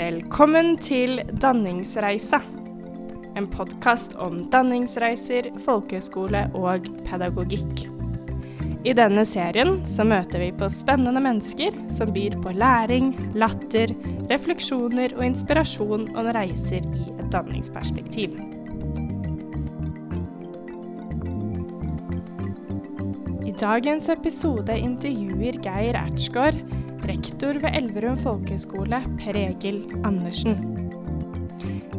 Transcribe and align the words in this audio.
Velkommen 0.00 0.78
til 0.80 1.18
Danningsreisa. 1.42 2.38
En 3.36 3.44
podkast 3.52 4.14
om 4.16 4.38
danningsreiser, 4.48 5.50
folkehøyskole 5.60 6.46
og 6.56 6.86
pedagogikk. 7.04 7.82
I 8.88 8.94
denne 8.96 9.26
serien 9.28 9.74
så 9.90 10.06
møter 10.08 10.40
vi 10.40 10.54
på 10.56 10.70
spennende 10.72 11.20
mennesker 11.20 11.76
som 11.92 12.14
byr 12.16 12.38
på 12.40 12.54
læring, 12.56 13.12
latter, 13.36 13.92
refleksjoner 14.32 15.18
og 15.18 15.26
inspirasjon 15.26 16.08
om 16.16 16.32
reiser 16.32 16.80
i 16.80 17.04
et 17.18 17.28
danningsperspektiv. 17.36 18.40
I 23.44 23.52
dagens 23.60 24.08
episode 24.16 24.80
intervjuer 24.80 25.60
Geir 25.60 26.00
Ertsgaard 26.06 26.69
rektor 27.10 27.58
ved 27.58 27.74
Elverum 27.74 28.18
folkehøgskole, 28.20 29.00
Per 29.18 29.36
Egil 29.38 29.80
Andersen. 30.06 30.60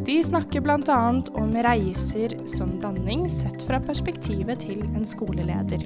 De 0.08 0.16
snakker 0.24 0.64
bl.a. 0.64 1.00
om 1.38 1.52
reiser 1.66 2.38
som 2.50 2.78
danning 2.82 3.26
sett 3.32 3.66
fra 3.68 3.82
perspektivet 3.84 4.64
til 4.64 4.80
en 4.96 5.04
skoleleder. 5.08 5.84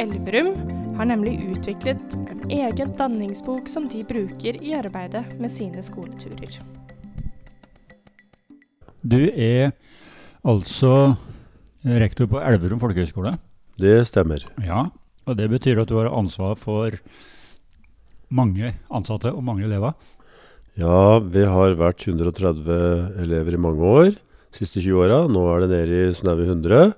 Elverum 0.00 0.54
har 0.96 1.10
nemlig 1.10 1.36
utviklet 1.50 2.16
en 2.22 2.42
egen 2.48 2.96
danningsbok 2.98 3.68
som 3.70 3.90
de 3.92 4.00
bruker 4.08 4.56
i 4.56 4.74
arbeidet 4.78 5.26
med 5.42 5.52
sine 5.52 5.84
skoleturer. 5.84 6.58
Du 9.04 9.20
er 9.28 9.74
altså 10.48 11.14
rektor 11.84 12.30
på 12.30 12.40
Elverum 12.40 12.80
folkehøgskole. 12.80 13.36
Det 13.78 14.00
stemmer. 14.08 14.42
Ja, 14.64 14.86
og 15.28 15.36
det 15.38 15.50
betyr 15.52 15.82
at 15.82 15.90
du 15.90 16.00
har 16.00 16.08
ansvar 16.10 16.56
for 16.58 16.96
mange 18.30 18.74
ansatte 18.90 19.32
og 19.32 19.42
mange 19.46 19.64
elever. 19.66 19.94
Ja, 20.78 21.18
vi 21.18 21.42
har 21.48 21.74
vært 21.78 22.04
130 22.06 23.18
elever 23.24 23.54
i 23.56 23.60
mange 23.60 23.82
år. 23.82 24.12
Siste 24.54 24.80
20 24.80 25.00
åra. 25.04 25.20
Nå 25.30 25.42
er 25.54 25.64
det 25.64 25.70
nede 25.72 26.02
i 26.08 26.12
snaue 26.14 26.44
100. 26.46 26.92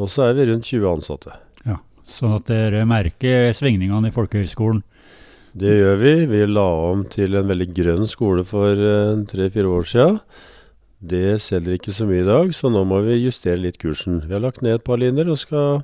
Og 0.00 0.08
så 0.08 0.28
er 0.30 0.38
vi 0.38 0.46
rundt 0.50 0.64
20 0.64 0.86
ansatte. 0.94 1.34
Ja, 1.68 1.76
Sånn 2.08 2.32
at 2.38 2.46
dere 2.48 2.86
merker 2.88 3.52
svingningene 3.54 4.08
i 4.08 4.14
folkehøgskolen. 4.14 4.80
Det 5.54 5.74
gjør 5.76 5.96
vi. 6.00 6.14
Vi 6.30 6.40
la 6.46 6.64
om 6.92 7.04
til 7.10 7.34
en 7.36 7.46
veldig 7.50 7.68
grønn 7.74 8.06
skole 8.08 8.44
for 8.46 8.70
eh, 8.78 9.20
tre-fire 9.30 9.66
år 9.68 9.86
sia. 9.86 10.08
Det 11.00 11.36
selger 11.42 11.76
ikke 11.78 11.92
så 11.96 12.06
mye 12.08 12.22
i 12.22 12.28
dag, 12.28 12.50
så 12.54 12.70
nå 12.70 12.82
må 12.86 13.00
vi 13.06 13.20
justere 13.24 13.58
litt 13.60 13.78
kursen. 13.80 14.20
Vi 14.26 14.32
har 14.36 14.42
lagt 14.44 14.60
ned 14.62 14.78
et 14.78 14.84
par 14.86 15.00
linjer 15.00 15.30
og 15.32 15.38
skal 15.40 15.82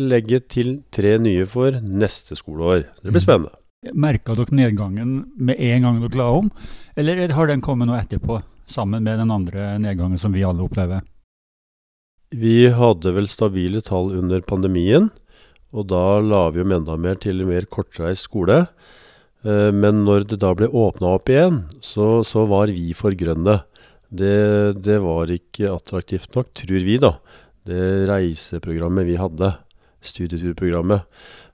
legge 0.00 0.40
til 0.50 0.78
tre 0.94 1.16
nye 1.20 1.44
for 1.46 1.74
neste 1.84 2.34
skoleår. 2.38 2.86
Det 3.02 3.12
blir 3.12 3.20
Mm. 3.20 3.26
spennende. 3.26 3.52
Merka 3.90 4.36
dere 4.38 4.54
nedgangen 4.54 5.14
med 5.34 5.58
en 5.58 5.82
gang 5.82 5.96
dere 6.04 6.18
la 6.20 6.28
om, 6.38 6.50
eller 6.94 7.32
har 7.34 7.48
den 7.50 7.64
kommet 7.64 7.88
nå 7.90 7.96
etterpå, 7.98 8.38
sammen 8.70 9.02
med 9.02 9.18
den 9.18 9.32
andre 9.34 9.72
nedgangen 9.82 10.20
som 10.22 10.34
vi 10.34 10.44
alle 10.46 10.62
opplever? 10.62 11.02
Vi 12.30 12.70
hadde 12.72 13.10
vel 13.12 13.26
stabile 13.28 13.82
tall 13.84 14.12
under 14.20 14.40
pandemien, 14.46 15.10
og 15.74 15.88
da 15.90 16.20
la 16.22 16.44
vi 16.54 16.62
om 16.62 16.76
enda 16.78 16.94
mer 16.96 17.18
til 17.18 17.42
en 17.42 17.50
mer 17.50 17.66
kortreist 17.66 18.28
skole. 18.28 18.66
Eh, 19.42 19.72
Men 19.74 20.04
når 20.06 20.28
det 20.30 20.38
da 20.40 20.54
ble 20.54 20.70
åpna 20.70 21.16
opp 21.18 21.28
igjen, 21.28 21.64
så, 21.82 22.22
så 22.22 22.46
var 22.46 22.70
vi 22.70 22.92
for 22.94 23.10
grønne. 23.18 23.64
Det, 24.08 24.78
det 24.78 25.00
var 25.02 25.26
ikke 25.32 25.74
attraktivt 25.74 26.36
nok, 26.36 26.54
tror 26.54 26.86
vi, 26.86 26.98
da. 27.02 27.16
Det 27.66 28.06
reiseprogrammet 28.08 29.08
vi 29.10 29.18
hadde, 29.18 29.54
studieturprogrammet. 30.02 31.02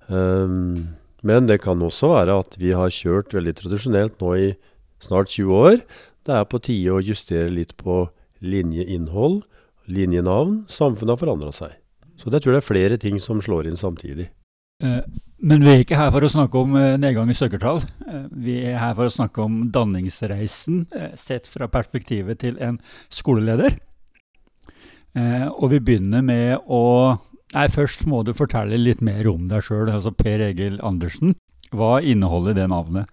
Um, 0.09 0.99
men 1.29 1.49
det 1.49 1.61
kan 1.65 1.83
også 1.85 2.13
være 2.15 2.39
at 2.43 2.57
vi 2.61 2.73
har 2.77 2.93
kjørt 2.95 3.35
veldig 3.37 3.55
tradisjonelt 3.61 4.23
nå 4.23 4.35
i 4.41 4.49
snart 5.05 5.35
20 5.35 5.61
år. 5.69 5.83
Det 6.25 6.35
er 6.37 6.49
på 6.49 6.61
tide 6.65 6.95
å 6.95 7.03
justere 7.05 7.53
litt 7.53 7.75
på 7.81 8.07
linjeinnhold, 8.45 9.43
linjenavn. 9.89 10.63
Samfunnet 10.73 11.15
har 11.15 11.23
forandra 11.23 11.53
seg. 11.55 11.77
Så 12.19 12.33
det 12.33 12.43
tror 12.43 12.57
jeg 12.57 12.63
er 12.63 12.67
flere 12.67 12.99
ting 13.01 13.19
som 13.23 13.41
slår 13.45 13.69
inn 13.71 13.79
samtidig. 13.79 14.29
Eh, 14.83 15.03
Men 15.41 15.63
vi 15.63 15.71
er 15.71 15.85
ikke 15.85 15.99
her 15.99 16.11
for 16.11 16.27
å 16.27 16.31
snakke 16.31 16.59
om 16.59 16.75
eh, 16.79 16.97
nedgang 16.99 17.31
i 17.31 17.37
søkertall. 17.37 17.83
Eh, 18.07 18.25
Vi 18.31 18.57
er 18.73 18.79
her 18.79 18.95
for 18.99 19.07
å 19.07 19.15
snakke 19.15 19.45
om 19.45 19.61
danningsreisen 19.75 20.87
sett 21.15 21.47
fra 21.47 21.69
perspektivet 21.71 22.41
til 22.43 22.59
en 22.63 22.81
skoleleder. 23.11 23.79
Og 25.19 25.73
vi 25.73 25.79
begynner 25.83 26.23
med 26.23 26.61
å 26.71 27.17
Nei, 27.57 27.65
først 27.73 28.05
må 28.05 28.21
du 28.27 28.35
fortelle 28.37 28.77
litt 28.77 29.01
mer 29.05 29.25
om 29.31 29.47
deg 29.49 29.65
sjøl, 29.65 29.89
altså 29.89 30.13
Per 30.13 30.43
Egil 30.51 30.77
Andersen. 30.85 31.33
Hva 31.73 31.99
inneholder 32.05 32.57
det 32.57 32.67
navnet? 32.69 33.09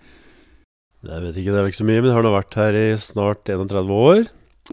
Jeg 1.06 1.22
vet 1.22 1.38
ikke, 1.40 1.54
det 1.54 1.62
er 1.62 1.70
ikke 1.70 1.80
så 1.80 1.88
mye, 1.88 2.02
men 2.02 2.10
jeg 2.10 2.18
har 2.18 2.26
nå 2.26 2.34
vært 2.34 2.58
her 2.60 2.76
i 2.76 2.86
snart 3.00 3.48
31 3.48 3.92
år. 3.96 4.24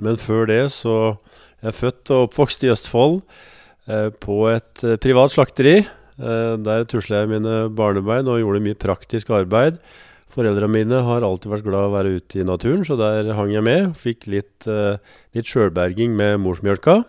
Men 0.02 0.20
før 0.20 0.46
det 0.48 0.62
så 0.72 1.18
Jeg 1.62 1.70
er 1.70 1.76
født 1.78 2.10
og 2.10 2.24
oppvokst 2.26 2.64
i 2.66 2.70
Østfold, 2.72 3.20
eh, 3.86 4.08
på 4.10 4.48
et 4.50 4.82
eh, 4.82 4.96
privat 4.98 5.30
slakteri. 5.30 5.76
Eh, 5.78 6.54
der 6.58 6.88
tusla 6.90 7.20
jeg 7.20 7.30
mine 7.30 7.68
barnebein 7.70 8.26
og 8.26 8.40
gjorde 8.40 8.64
mye 8.64 8.74
praktisk 8.74 9.30
arbeid. 9.30 9.78
Foreldra 10.34 10.66
mine 10.66 11.04
har 11.06 11.22
alltid 11.22 11.52
vært 11.52 11.68
glad 11.68 11.86
i 11.86 11.90
å 11.92 11.94
være 11.94 12.16
ute 12.18 12.40
i 12.40 12.48
naturen, 12.48 12.82
så 12.82 12.96
der 12.98 13.30
hang 13.38 13.54
jeg 13.54 13.62
med. 13.62 13.94
Fikk 13.94 14.26
litt, 14.26 14.66
litt 14.66 15.46
sjølberging 15.46 16.16
med 16.18 16.40
morsmjølka. 16.42 17.04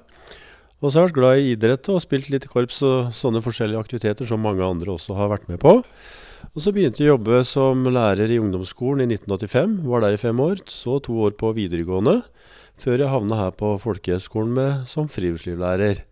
Og 0.84 0.92
så 0.92 1.00
har 1.00 1.06
jeg 1.06 1.14
vært 1.14 1.20
glad 1.22 1.40
i 1.40 1.52
idrett 1.54 1.90
og 1.94 2.02
spilt 2.04 2.28
litt 2.28 2.50
korps 2.52 2.82
og 2.84 3.14
sånne 3.16 3.40
forskjellige 3.44 3.80
aktiviteter 3.80 4.28
som 4.28 4.44
mange 4.44 4.66
andre 4.68 4.92
også 4.92 5.16
har 5.16 5.32
vært 5.32 5.48
med 5.48 5.62
på. 5.64 5.78
Og 6.52 6.60
så 6.60 6.74
begynte 6.76 7.00
jeg 7.00 7.08
å 7.08 7.14
jobbe 7.14 7.40
som 7.48 7.86
lærer 7.88 8.28
i 8.28 8.40
ungdomsskolen 8.44 9.06
i 9.06 9.16
1985. 9.16 9.78
Var 9.88 10.04
der 10.04 10.18
i 10.18 10.20
fem 10.20 10.42
år. 10.44 10.60
Så 10.68 10.98
to 11.06 11.16
år 11.24 11.38
på 11.40 11.54
videregående. 11.56 12.20
Før 12.76 13.00
jeg 13.00 13.14
havna 13.14 13.38
her 13.40 13.56
på 13.56 13.72
folkehøgskolen 13.80 14.84
som 14.90 15.08
friluftslivlærer. 15.08 16.04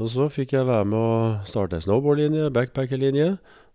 Og 0.00 0.08
så 0.12 0.30
fikk 0.32 0.56
jeg 0.56 0.68
være 0.68 0.88
med 0.88 0.96
å 0.96 1.44
starte 1.48 1.76
ei 1.76 1.84
snowboardlinje, 1.84 2.48
backpackerlinje. 2.56 3.28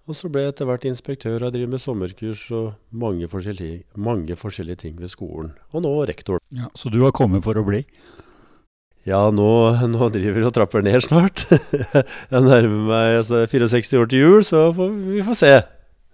Og 0.09 0.17
så 0.17 0.31
ble 0.33 0.47
jeg 0.47 0.55
etter 0.55 0.65
hvert 0.65 0.89
inspektør 0.89 1.45
og 1.45 1.53
driver 1.53 1.75
med 1.75 1.83
sommerkurs 1.83 2.47
og 2.57 2.73
mange 2.89 3.29
forskjellige, 3.29 3.83
mange 4.01 4.33
forskjellige 4.37 4.81
ting 4.87 4.97
ved 4.97 5.13
skolen. 5.13 5.53
Og 5.77 5.85
nå 5.85 5.93
rektor. 6.09 6.41
Ja, 6.57 6.73
så 6.73 6.89
du 6.89 7.03
har 7.05 7.13
kommet 7.13 7.45
for 7.45 7.57
å 7.57 7.65
bli? 7.67 7.83
Ja, 9.07 9.21
nå, 9.33 9.49
nå 9.89 10.09
driver 10.13 10.37
vi 10.37 10.45
og 10.45 10.53
trapper 10.53 10.83
ned 10.85 11.01
snart. 11.01 11.47
jeg 12.33 12.43
nærmer 12.45 12.83
meg 12.89 13.21
altså, 13.23 13.45
64 13.49 13.97
år 13.97 14.11
til 14.11 14.25
jul, 14.25 14.43
så 14.45 14.67
får, 14.77 14.91
vi 15.09 15.23
får 15.25 15.39
se. 15.39 15.53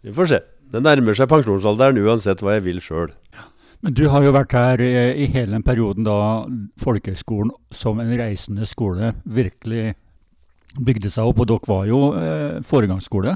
Vi 0.07 0.15
får 0.15 0.31
se. 0.31 0.39
Det 0.71 0.83
nærmer 0.83 1.15
seg 1.15 1.29
pensjonsalderen 1.31 1.99
uansett 2.03 2.43
hva 2.43 2.55
jeg 2.55 2.67
vil 2.67 2.79
sjøl. 2.83 3.11
Men 3.83 3.93
du 3.93 4.07
har 4.09 4.23
jo 4.25 4.33
vært 4.33 4.55
her 4.57 4.81
eh, 4.81 5.19
i 5.19 5.27
hele 5.35 5.53
den 5.57 5.65
perioden 5.67 6.07
da 6.07 6.17
folkehøgskolen 6.81 7.51
som 7.75 7.99
en 8.01 8.13
reisende 8.17 8.65
skole 8.65 9.11
virkelig 9.23 9.93
bygde 10.77 11.11
seg 11.11 11.29
opp, 11.29 11.43
og 11.43 11.49
dere 11.49 11.69
var 11.69 11.85
jo 11.89 12.01
eh, 12.17 12.57
foregangsskole. 12.65 13.35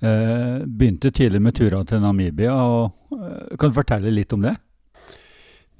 Eh, 0.00 0.60
begynte 0.64 1.10
tidlig 1.12 1.42
med 1.44 1.56
turer 1.58 1.84
til 1.88 2.00
Namibia. 2.00 2.54
og 2.54 3.16
eh, 3.16 3.56
Kan 3.60 3.72
du 3.72 3.80
fortelle 3.80 4.12
litt 4.14 4.32
om 4.32 4.46
det? 4.46 4.54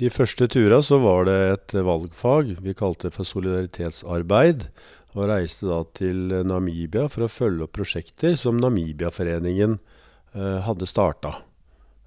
De 0.00 0.09
første 0.09 0.47
tura 0.49 0.78
så 0.81 0.97
var 1.03 1.27
det 1.28 1.37
et 1.50 1.75
valgfag 1.84 2.55
vi 2.65 2.72
kalte 2.77 3.11
for 3.12 3.28
solidaritetsarbeid. 3.28 4.71
Og 5.12 5.27
reiste 5.28 5.66
da 5.69 5.83
til 5.99 6.31
Namibia 6.47 7.09
for 7.11 7.27
å 7.27 7.33
følge 7.33 7.66
opp 7.66 7.75
prosjekter 7.77 8.37
som 8.39 8.60
Namibiaforeningen 8.62 9.77
eh, 9.77 10.59
hadde 10.65 10.89
starta. 10.89 11.34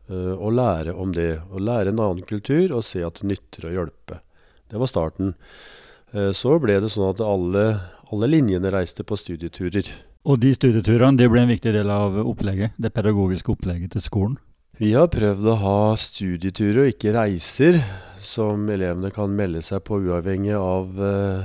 Eh, 0.08 0.34
og 0.34 0.56
lære 0.58 0.96
om 0.96 1.12
det. 1.14 1.44
Og 1.52 1.62
lære 1.68 1.92
en 1.92 2.02
annen 2.02 2.26
kultur 2.26 2.74
og 2.74 2.86
se 2.88 3.04
at 3.06 3.22
det 3.22 3.30
nytter 3.34 3.68
å 3.68 3.74
hjelpe. 3.76 4.22
Det 4.72 4.80
var 4.82 4.90
starten. 4.90 5.36
Eh, 6.16 6.32
så 6.34 6.56
ble 6.64 6.80
det 6.82 6.90
sånn 6.96 7.12
at 7.12 7.22
alle, 7.22 7.68
alle 8.10 8.32
linjene 8.32 8.72
reiste 8.74 9.06
på 9.06 9.20
studieturer. 9.20 9.92
Og 10.24 10.40
de 10.42 10.56
studieturene 10.56 11.20
det 11.20 11.30
ble 11.30 11.44
en 11.44 11.52
viktig 11.52 11.76
del 11.76 11.92
av 11.94 12.18
opplegget, 12.24 12.74
det 12.80 12.94
pedagogiske 12.96 13.54
opplegget 13.54 13.94
til 13.94 14.08
skolen. 14.08 14.40
Vi 14.82 14.96
har 14.98 15.06
prøvd 15.14 15.46
å 15.52 15.60
ha 15.62 15.80
studieturer 16.02 16.80
og 16.82 16.88
ikke 16.96 17.12
reiser, 17.14 17.76
som 18.18 18.66
elevene 18.74 19.12
kan 19.14 19.36
melde 19.38 19.62
seg 19.62 19.84
på 19.86 20.00
uavhengig 20.02 20.56
av 20.58 20.98
eh, 20.98 21.44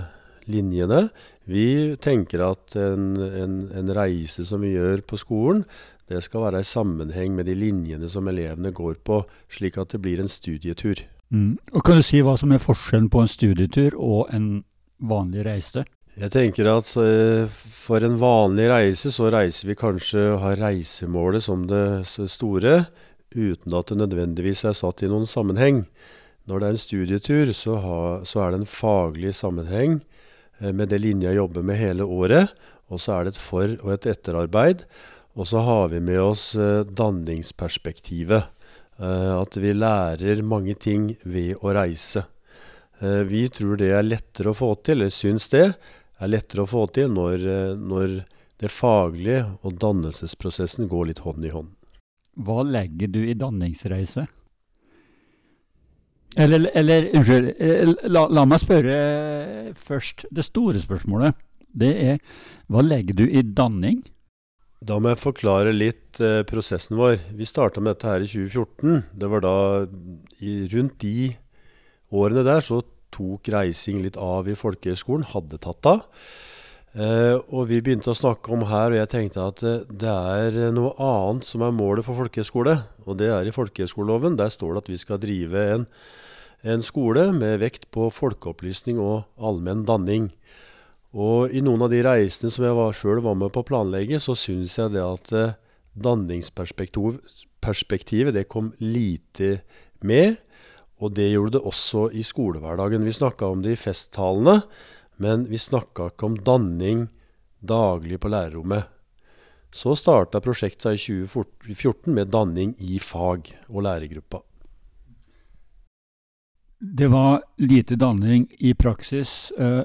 linjene. 0.49 1.03
Vi 1.45 1.99
tenker 2.01 2.47
at 2.47 2.73
en, 2.81 3.11
en, 3.21 3.59
en 3.77 3.93
reise 3.93 4.47
som 4.49 4.65
vi 4.65 4.73
gjør 4.79 5.03
på 5.05 5.19
skolen, 5.21 5.67
det 6.09 6.23
skal 6.25 6.47
være 6.47 6.63
i 6.65 6.69
sammenheng 6.71 7.35
med 7.37 7.51
de 7.51 7.57
linjene 7.59 8.09
som 8.09 8.31
elevene 8.33 8.73
går 8.73 8.97
på, 9.05 9.21
slik 9.53 9.77
at 9.77 9.93
det 9.93 10.01
blir 10.07 10.23
en 10.23 10.33
studietur. 10.33 11.05
Mm. 11.29 11.59
Og 11.77 11.85
Kan 11.85 12.01
du 12.01 12.07
si 12.09 12.23
hva 12.25 12.33
som 12.41 12.55
er 12.57 12.65
forskjellen 12.65 13.11
på 13.13 13.21
en 13.21 13.29
studietur 13.29 13.99
og 14.01 14.33
en 14.33 14.63
vanlig 15.05 15.45
reise? 15.45 15.85
Jeg 16.19 16.33
tenker 16.33 16.73
at 16.73 16.95
eh, 16.99 17.61
for 17.69 18.03
en 18.03 18.17
vanlig 18.19 18.71
reise, 18.73 19.13
så 19.15 19.29
reiser 19.31 19.69
vi 19.69 19.77
kanskje 19.79 20.25
og 20.33 20.41
har 20.47 20.59
reisemålet 20.65 21.45
som 21.45 21.69
det 21.69 22.09
store, 22.09 22.81
uten 23.35 23.75
at 23.77 23.91
det 23.91 23.99
nødvendigvis 24.01 24.65
er 24.69 24.77
satt 24.77 25.03
i 25.03 25.11
noen 25.11 25.29
sammenheng. 25.29 25.85
Når 26.49 26.61
det 26.61 26.67
er 26.69 26.75
en 26.75 26.81
studietur, 26.81 27.53
så, 27.53 27.77
ha, 27.83 28.01
så 28.25 28.43
er 28.45 28.53
det 28.53 28.63
en 28.63 28.71
faglig 28.71 29.35
sammenheng 29.37 29.99
eh, 30.61 30.73
med 30.73 30.89
det 30.93 31.03
linja 31.05 31.35
jobber 31.37 31.67
med 31.67 31.81
hele 31.81 32.07
året, 32.09 32.55
og 32.89 33.03
så 33.03 33.19
er 33.19 33.27
det 33.27 33.35
et 33.35 33.43
for- 33.43 33.77
og 33.83 33.93
et 33.93 34.09
etterarbeid. 34.15 34.87
Og 35.37 35.47
så 35.51 35.61
har 35.63 35.93
vi 35.93 36.01
med 36.01 36.21
oss 36.23 36.55
eh, 36.57 36.89
danningsperspektivet. 36.89 38.49
Eh, 38.99 39.35
at 39.37 39.61
vi 39.61 39.75
lærer 39.77 40.43
mange 40.43 40.75
ting 40.75 41.13
ved 41.23 41.57
å 41.61 41.77
reise. 41.77 42.25
Vi 42.99 43.45
tror 43.55 43.77
det 43.79 43.93
er 43.95 44.03
lettere 44.03 44.51
å 44.51 44.57
få 44.59 44.73
til, 44.83 44.97
eller 44.97 45.13
syns 45.15 45.45
det 45.53 45.69
er 45.69 46.31
lettere 46.33 46.65
å 46.65 46.67
få 46.67 46.81
til, 46.91 47.13
når, 47.15 47.45
når 47.79 48.17
det 48.59 48.73
faglige 48.75 49.45
og 49.63 49.79
dannelsesprosessen 49.79 50.91
går 50.91 51.13
litt 51.13 51.23
hånd 51.23 51.47
i 51.47 51.53
hånd. 51.55 51.78
Hva 52.39 52.63
legger 52.63 53.11
du 53.11 53.23
i 53.27 53.35
danningsreise? 53.39 54.27
Eller, 56.39 56.69
eller 56.77 57.09
unnskyld, 57.17 57.49
eh, 57.59 57.95
la, 58.13 58.27
la, 58.31 58.45
meg 58.47 58.61
spørre 58.63 58.99
først. 59.79 60.29
Det 60.31 60.45
store 60.47 60.79
spørsmålet, 60.83 61.35
det 61.75 61.91
er 62.05 62.21
hva 62.71 62.85
legger 62.85 63.19
du 63.19 63.25
i 63.27 63.43
danning? 63.43 64.05
Da 64.79 65.01
må 65.03 65.11
jeg 65.11 65.23
forklare 65.25 65.73
litt 65.75 66.21
eh, 66.23 66.45
prosessen 66.47 66.99
vår. 67.01 67.17
Vi 67.35 67.49
starta 67.49 67.83
med 67.83 67.97
dette 67.97 68.13
her 68.13 68.23
i 68.23 68.31
2014. 68.31 69.01
Det 69.19 69.31
var 69.33 69.43
da 69.43 69.57
i, 70.39 70.61
rundt 70.71 71.01
de 71.03 71.33
årene 72.15 72.45
der 72.47 72.63
så 72.63 72.85
tok 73.15 73.51
reising 73.51 74.05
litt 74.05 74.21
av 74.21 74.47
i 74.47 74.55
folkehøgskolen. 74.59 75.27
Hadde 75.33 75.59
tatt 75.65 75.91
av. 75.91 76.05
Eh, 76.97 77.35
og 77.53 77.67
vi 77.69 77.83
begynte 77.85 78.15
å 78.15 78.17
snakke 78.17 78.53
om 78.55 78.65
her, 78.71 78.95
og 78.95 79.01
jeg 79.01 79.13
tenkte 79.13 79.45
at 79.45 79.65
eh, 79.67 79.83
det 79.89 80.09
er 80.09 80.73
noe 80.75 80.95
annet 80.97 81.49
som 81.49 81.67
er 81.67 81.77
målet 81.77 82.07
for 82.07 82.17
folkehøyskole. 82.21 82.79
Og 83.05 83.21
det 83.21 83.29
er 83.35 83.49
i 83.49 83.55
folkehøyskoleloven. 83.55 84.39
Der 84.41 84.53
står 84.53 84.77
det 84.77 84.87
at 84.87 84.91
vi 84.95 85.03
skal 85.03 85.21
drive 85.23 85.67
en 85.75 85.87
en 86.67 86.83
skole 86.83 87.29
med 87.35 87.61
vekt 87.63 87.85
på 87.95 88.09
folkeopplysning 88.11 88.99
og 88.99 89.23
allmenn 89.39 89.85
danning. 89.87 90.33
Og 91.15 91.51
i 91.55 91.61
noen 91.65 91.83
av 91.87 91.91
de 91.93 92.03
reisene 92.05 92.51
som 92.53 92.65
jeg 92.67 92.75
var, 92.77 92.93
sjøl 92.97 93.21
var 93.25 93.35
med 93.39 93.53
på 93.55 93.61
å 93.63 93.69
planlegge, 93.69 94.19
så 94.21 94.35
syns 94.37 94.79
jeg 94.79 94.93
det 94.97 95.05
at 95.05 95.33
eh, 95.33 95.57
danningsperspektivet 95.99 98.35
det 98.35 98.51
kom 98.51 98.73
lite 98.83 99.61
med. 100.03 100.37
Og 100.99 101.15
det 101.15 101.31
gjorde 101.31 101.53
det 101.57 101.67
også 101.71 102.11
i 102.11 102.23
skolehverdagen. 102.27 103.07
Vi 103.07 103.15
snakka 103.15 103.47
om 103.47 103.63
det 103.63 103.73
i 103.77 103.79
festtalene, 103.79 104.63
men 105.19 105.47
vi 105.51 105.59
snakka 105.59 106.13
ikke 106.13 106.29
om 106.31 106.37
danning 106.47 107.09
daglig 107.61 108.21
på 108.23 108.31
lærerrommet. 108.31 108.87
Så 109.75 109.93
starta 109.99 110.41
prosjektet 110.41 110.97
i 110.97 111.01
2014 111.29 112.15
med 112.15 112.31
danning 112.33 112.75
i 112.79 112.99
fag 113.03 113.51
og 113.69 113.83
lærergruppa. 113.85 114.41
Det 116.79 117.09
var 117.11 117.43
lite 117.59 117.99
danning 117.99 118.47
i 118.59 118.73
praksis. 118.79 119.51
Eh, 119.59 119.83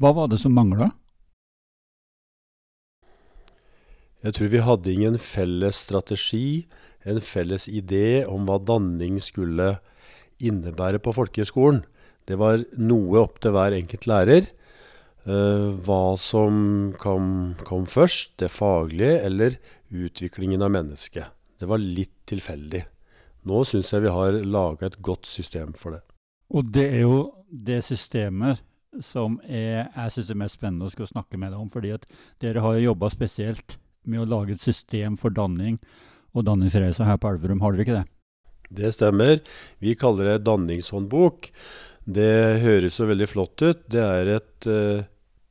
hva 0.00 0.12
var 0.16 0.30
det 0.32 0.40
som 0.40 0.54
mangla? 0.56 0.88
Jeg 4.24 4.36
tror 4.36 4.50
vi 4.52 4.64
hadde 4.64 4.92
ingen 4.92 5.18
felles 5.20 5.78
strategi, 5.84 6.66
en 7.04 7.20
felles 7.24 7.68
idé 7.68 8.24
om 8.28 8.48
hva 8.48 8.58
danning 8.60 9.20
skulle 9.20 9.78
innebære 10.40 11.00
på 11.00 11.12
folkehøgskolen. 11.16 11.84
Det 12.28 12.36
var 12.40 12.64
noe 12.76 13.22
opp 13.22 13.40
til 13.40 13.54
hver 13.56 13.76
enkelt 13.76 14.08
lærer. 14.08 14.48
Uh, 15.30 15.76
hva 15.86 16.16
som 16.18 16.90
kom, 16.98 17.54
kom, 17.62 17.84
først, 17.86 18.32
det 18.42 18.48
faglige 18.50 19.20
eller 19.28 19.58
utviklingen 19.90 20.62
av 20.64 20.72
mennesket. 20.74 21.28
Det 21.60 21.68
var 21.70 21.78
litt 21.78 22.16
tilfeldig. 22.30 22.80
Nå 23.46 23.60
syns 23.68 23.92
jeg 23.92 24.04
vi 24.06 24.14
har 24.14 24.40
laga 24.42 24.88
et 24.88 24.98
godt 25.04 25.28
system 25.28 25.74
for 25.78 25.94
det. 25.94 26.02
Og 26.50 26.66
det 26.74 26.86
er 26.96 27.04
jo 27.04 27.20
det 27.46 27.78
systemet 27.86 28.64
som 29.04 29.36
er, 29.46 29.86
jeg 29.86 30.14
syns 30.16 30.32
er 30.32 30.40
mest 30.40 30.58
spennende 30.58 30.88
å 30.88 30.92
skulle 30.92 31.10
snakke 31.12 31.38
med 31.38 31.52
deg 31.52 31.60
om. 31.62 31.70
fordi 31.70 31.92
at 31.94 32.06
dere 32.42 32.64
har 32.64 32.80
jobba 32.80 33.10
spesielt 33.12 33.78
med 34.02 34.24
å 34.24 34.28
lage 34.28 34.56
et 34.56 34.62
system 34.62 35.16
for 35.20 35.30
danning 35.30 35.78
og 36.34 36.46
danningsreiser 36.46 37.06
her 37.06 37.20
på 37.20 37.30
Elverum, 37.30 37.60
har 37.62 37.74
dere 37.74 37.86
ikke 37.86 38.00
det? 38.00 38.08
Det 38.70 38.90
stemmer. 38.94 39.40
Vi 39.82 39.96
kaller 39.98 40.32
det 40.32 40.44
danningshåndbok. 40.46 41.50
Det 42.06 42.62
høres 42.62 42.98
jo 43.00 43.08
veldig 43.10 43.28
flott 43.28 43.62
ut. 43.62 43.82
Det 43.90 44.02
er 44.02 44.30
et 44.36 44.68
uh, 44.70 45.02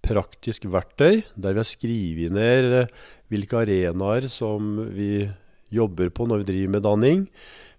praktisk 0.09 0.65
verktøy 0.73 1.21
der 1.35 1.53
vi 1.53 1.61
har 1.61 1.69
skrevet 1.69 2.35
ned 2.35 2.73
uh, 2.73 2.91
hvilke 3.29 3.61
arenaer 3.61 4.29
som 4.33 4.75
vi 4.91 5.29
jobber 5.73 6.09
på 6.09 6.25
når 6.25 6.41
vi 6.41 6.51
driver 6.51 6.75
med 6.75 6.88
danning. 6.88 7.25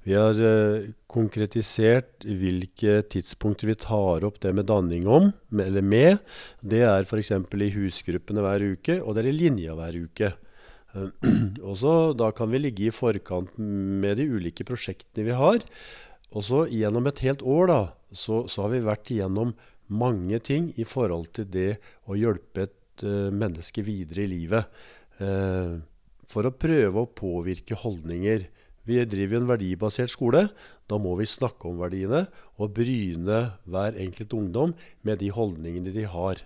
Vi 0.06 0.14
har 0.16 0.38
eh, 0.40 0.92
konkretisert 1.10 2.24
hvilke 2.24 3.00
tidspunkter 3.12 3.68
vi 3.68 3.76
tar 3.82 4.24
opp 4.24 4.38
det 4.40 4.54
med 4.56 4.68
danning 4.70 5.04
om, 5.04 5.28
eller 5.52 5.84
med. 5.84 6.22
Det 6.64 6.80
er 6.86 7.04
f.eks. 7.04 7.34
i 7.36 7.72
husgruppene 7.74 8.44
hver 8.44 8.64
uke, 8.72 8.96
og 9.02 9.16
det 9.16 9.24
er 9.24 9.28
i 9.32 9.36
linja 9.36 9.76
hver 9.76 9.98
uke. 10.00 10.32
og 11.68 11.74
så 11.78 11.92
Da 12.18 12.32
kan 12.34 12.50
vi 12.50 12.62
ligge 12.64 12.88
i 12.88 12.94
forkant 12.94 13.58
med 13.60 14.16
de 14.18 14.26
ulike 14.26 14.64
prosjektene 14.66 15.28
vi 15.28 15.36
har. 15.36 15.60
Og 16.30 16.46
så 16.46 16.64
gjennom 16.70 17.06
et 17.10 17.20
helt 17.26 17.42
år 17.42 17.70
da, 17.70 17.80
så, 18.10 18.44
så, 18.48 18.64
har 18.64 18.72
vi 18.72 18.86
vært 18.86 19.10
igjennom 19.12 19.52
mange 19.90 20.38
ting 20.46 20.70
i 20.78 20.87
forhold 20.87 21.32
til 21.37 21.48
det 21.50 21.70
å 22.06 22.16
hjelpe 22.19 22.69
et 22.69 23.04
uh, 23.04 23.28
menneske 23.34 23.84
videre 23.87 24.25
i 24.25 24.31
livet. 24.31 24.70
Uh, 25.20 25.82
for 26.31 26.46
å 26.46 26.54
prøve 26.54 27.02
å 27.02 27.10
påvirke 27.10 27.78
holdninger. 27.78 28.46
Vi 28.87 29.02
driver 29.04 29.40
en 29.40 29.50
verdibasert 29.50 30.12
skole. 30.12 30.46
Da 30.90 30.98
må 30.98 31.16
vi 31.19 31.28
snakke 31.28 31.69
om 31.69 31.82
verdiene 31.82 32.25
og 32.56 32.72
bryne 32.78 33.42
hver 33.66 33.98
enkelt 33.98 34.34
ungdom 34.38 34.75
med 35.06 35.20
de 35.22 35.31
holdningene 35.34 35.92
de 35.94 36.06
har. 36.08 36.42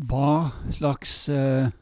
Hva 0.00 0.52
slags 0.72 1.14
uh, 1.32 1.72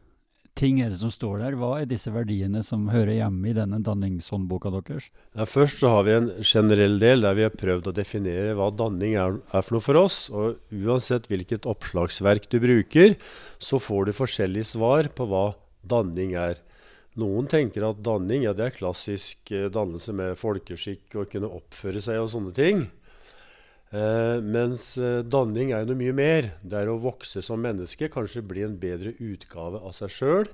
ting 0.59 0.81
er 0.83 0.91
det 0.93 0.99
som 1.01 1.13
står 1.15 1.41
der? 1.43 1.57
Hva 1.59 1.71
er 1.79 1.89
disse 1.89 2.11
verdiene 2.13 2.65
som 2.67 2.89
hører 2.91 3.15
hjemme 3.15 3.51
i 3.51 3.57
denne 3.57 3.79
danningshåndboka 3.85 4.73
deres? 4.75 5.09
Ja, 5.37 5.47
først 5.49 5.83
så 5.83 5.93
har 5.95 6.07
vi 6.09 6.17
en 6.17 6.31
generell 6.43 6.99
del 7.03 7.25
der 7.25 7.39
vi 7.39 7.47
har 7.47 7.55
prøvd 7.55 7.91
å 7.91 7.97
definere 7.97 8.57
hva 8.59 8.71
danning 8.75 9.17
er, 9.21 9.39
er 9.55 9.67
for 9.67 9.79
noe 9.79 9.87
for 9.87 10.01
oss. 10.01 10.21
Og 10.35 10.59
uansett 10.75 11.31
hvilket 11.31 11.69
oppslagsverk 11.71 12.51
du 12.51 12.59
bruker, 12.65 13.15
så 13.63 13.81
får 13.83 14.09
du 14.09 14.17
forskjellige 14.19 14.73
svar 14.75 15.11
på 15.15 15.29
hva 15.31 15.53
danning 15.89 16.35
er. 16.39 16.59
Noen 17.19 17.49
tenker 17.51 17.87
at 17.89 18.03
danning 18.05 18.45
ja, 18.45 18.53
det 18.55 18.69
er 18.69 18.77
klassisk 18.77 19.51
eh, 19.51 19.67
dannelse 19.75 20.15
med 20.15 20.39
folkeskikk 20.39 21.17
og 21.19 21.33
kunne 21.33 21.51
oppføre 21.51 22.03
seg 22.05 22.21
og 22.23 22.31
sånne 22.35 22.55
ting. 22.55 22.85
Eh, 23.91 24.41
mens 24.45 24.99
eh, 25.01 25.23
danning 25.25 25.71
er 25.73 25.83
jo 25.83 25.93
noe 25.93 26.01
mye 26.03 26.17
mer. 26.17 26.51
Det 26.61 26.83
er 26.83 26.91
å 26.93 26.99
vokse 27.01 27.41
som 27.45 27.63
menneske, 27.65 28.11
kanskje 28.13 28.45
bli 28.45 28.67
en 28.67 28.77
bedre 28.81 29.15
utgave 29.17 29.81
av 29.81 29.95
seg 29.97 30.13
sjøl. 30.13 30.51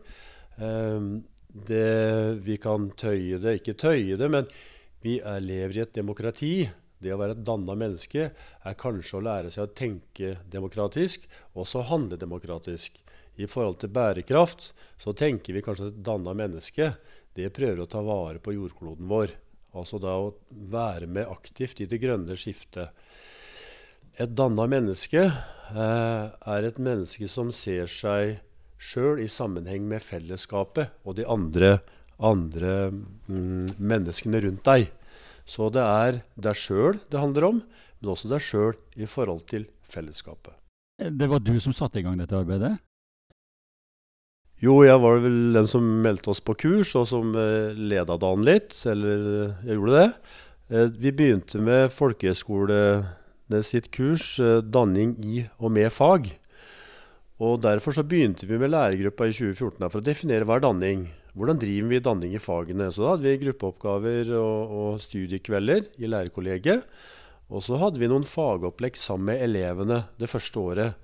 Eh, 0.62 1.08
vi 2.44 2.56
kan 2.62 2.88
tøye 2.99 3.40
det, 3.42 3.58
ikke 3.61 3.76
tøye 3.78 4.18
det, 4.18 4.30
men 4.30 4.47
vi 5.02 5.18
er, 5.20 5.42
lever 5.42 5.78
i 5.78 5.85
et 5.85 5.94
demokrati. 5.94 6.54
Det 7.02 7.12
å 7.12 7.18
være 7.20 7.35
et 7.37 7.44
danna 7.44 7.75
menneske 7.76 8.30
er 8.30 8.76
kanskje 8.80 9.18
å 9.18 9.25
lære 9.26 9.50
seg 9.52 9.66
å 9.66 9.75
tenke 9.76 10.37
demokratisk, 10.50 11.26
og 11.52 11.66
også 11.66 11.85
handle 11.90 12.18
demokratisk 12.20 13.02
i 13.35 13.49
forhold 13.50 13.80
til 13.82 13.90
bærekraft, 13.92 14.70
så 14.97 15.12
tenker 15.12 15.56
vi 15.56 15.62
kanskje 15.66 15.90
at 15.90 15.97
et 15.97 16.04
danna 16.06 16.32
menneske 16.38 16.92
det 17.35 17.50
prøver 17.54 17.82
å 17.82 17.90
ta 17.90 18.00
vare 18.06 18.38
på 18.38 18.54
jordkloden 18.54 19.11
vår. 19.11 19.35
Altså 19.75 19.99
da 19.99 20.14
å 20.23 20.32
være 20.70 21.08
med 21.11 21.26
aktivt 21.26 21.82
i 21.82 21.88
det 21.90 21.99
grønne 22.02 22.38
skiftet. 22.38 22.94
Et 24.14 24.30
danna 24.30 24.68
menneske 24.71 25.25
eh, 25.26 26.26
er 26.30 26.66
et 26.68 26.76
menneske 26.78 27.26
som 27.26 27.49
ser 27.54 27.88
seg 27.90 28.37
sjøl 28.78 29.18
i 29.25 29.26
sammenheng 29.30 29.88
med 29.90 30.04
fellesskapet 30.06 30.92
og 31.02 31.16
de 31.18 31.25
andre, 31.26 31.80
andre 32.23 32.92
mm, 32.92 33.75
menneskene 33.83 34.38
rundt 34.44 34.62
deg. 34.68 34.92
Så 35.42 35.66
det 35.75 35.83
er 35.83 36.21
deg 36.38 36.61
sjøl 36.61 37.00
det 37.11 37.18
handler 37.18 37.49
om, 37.49 37.59
men 37.99 38.12
også 38.12 38.30
deg 38.30 38.44
sjøl 38.44 38.78
i 38.94 39.09
forhold 39.11 39.49
til 39.50 39.66
fellesskapet. 39.83 40.54
Det 40.94 41.26
var 41.26 41.42
du 41.42 41.56
som 41.59 41.75
satte 41.75 41.99
i 41.99 42.06
gang 42.06 42.14
dette 42.21 42.38
arbeidet? 42.38 42.76
Jo, 44.62 44.78
jeg 44.87 45.00
var 45.02 45.18
vel 45.26 45.59
den 45.59 45.66
som 45.66 45.83
meldte 46.06 46.30
oss 46.30 46.38
på 46.40 46.54
kurs, 46.54 46.94
og 46.94 47.09
som 47.11 47.35
eh, 47.35 47.75
leda 47.75 48.14
dagen 48.14 48.47
litt. 48.47 48.78
Eller 48.87 49.26
eh, 49.26 49.66
jeg 49.66 49.80
gjorde 49.80 49.99
det. 50.04 50.09
Vi 51.02 51.11
begynte 51.12 51.59
med 51.61 51.90
folkehøgskolene 53.54 53.62
sitt 53.62 53.90
kurs, 53.92 54.38
eh, 54.40 54.62
danning 54.62 55.16
i 55.23 55.46
og 55.58 55.70
med 55.70 55.90
fag. 55.92 56.32
Og 57.40 57.61
Derfor 57.61 57.92
så 57.92 58.02
begynte 58.02 58.46
vi 58.46 58.58
med 58.58 58.70
lærergruppa 58.70 59.26
i 59.26 59.32
2014 59.32 59.90
for 59.90 60.00
å 60.00 60.04
definere 60.04 60.44
hva 60.44 60.56
er 60.56 60.61
danning. 60.61 61.08
Hvordan 61.34 61.58
driver 61.58 61.88
vi 61.88 62.00
danning 62.00 62.34
i 62.34 62.38
fagene? 62.38 62.92
Så 62.92 63.02
da 63.02 63.11
hadde 63.11 63.26
vi 63.26 63.44
gruppeoppgaver 63.44 64.30
og, 64.38 64.70
og 64.70 65.00
studiekvelder 65.00 65.99
i 65.99 66.06
lærerkollegiet. 66.06 66.84
Og 67.50 67.61
så 67.61 67.76
hadde 67.76 67.99
vi 67.99 68.08
noen 68.08 68.25
fagopplegg 68.25 68.96
sammen 68.96 69.34
med 69.34 69.42
elevene 69.42 70.04
det 70.16 70.30
første 70.30 70.58
året. 70.58 70.94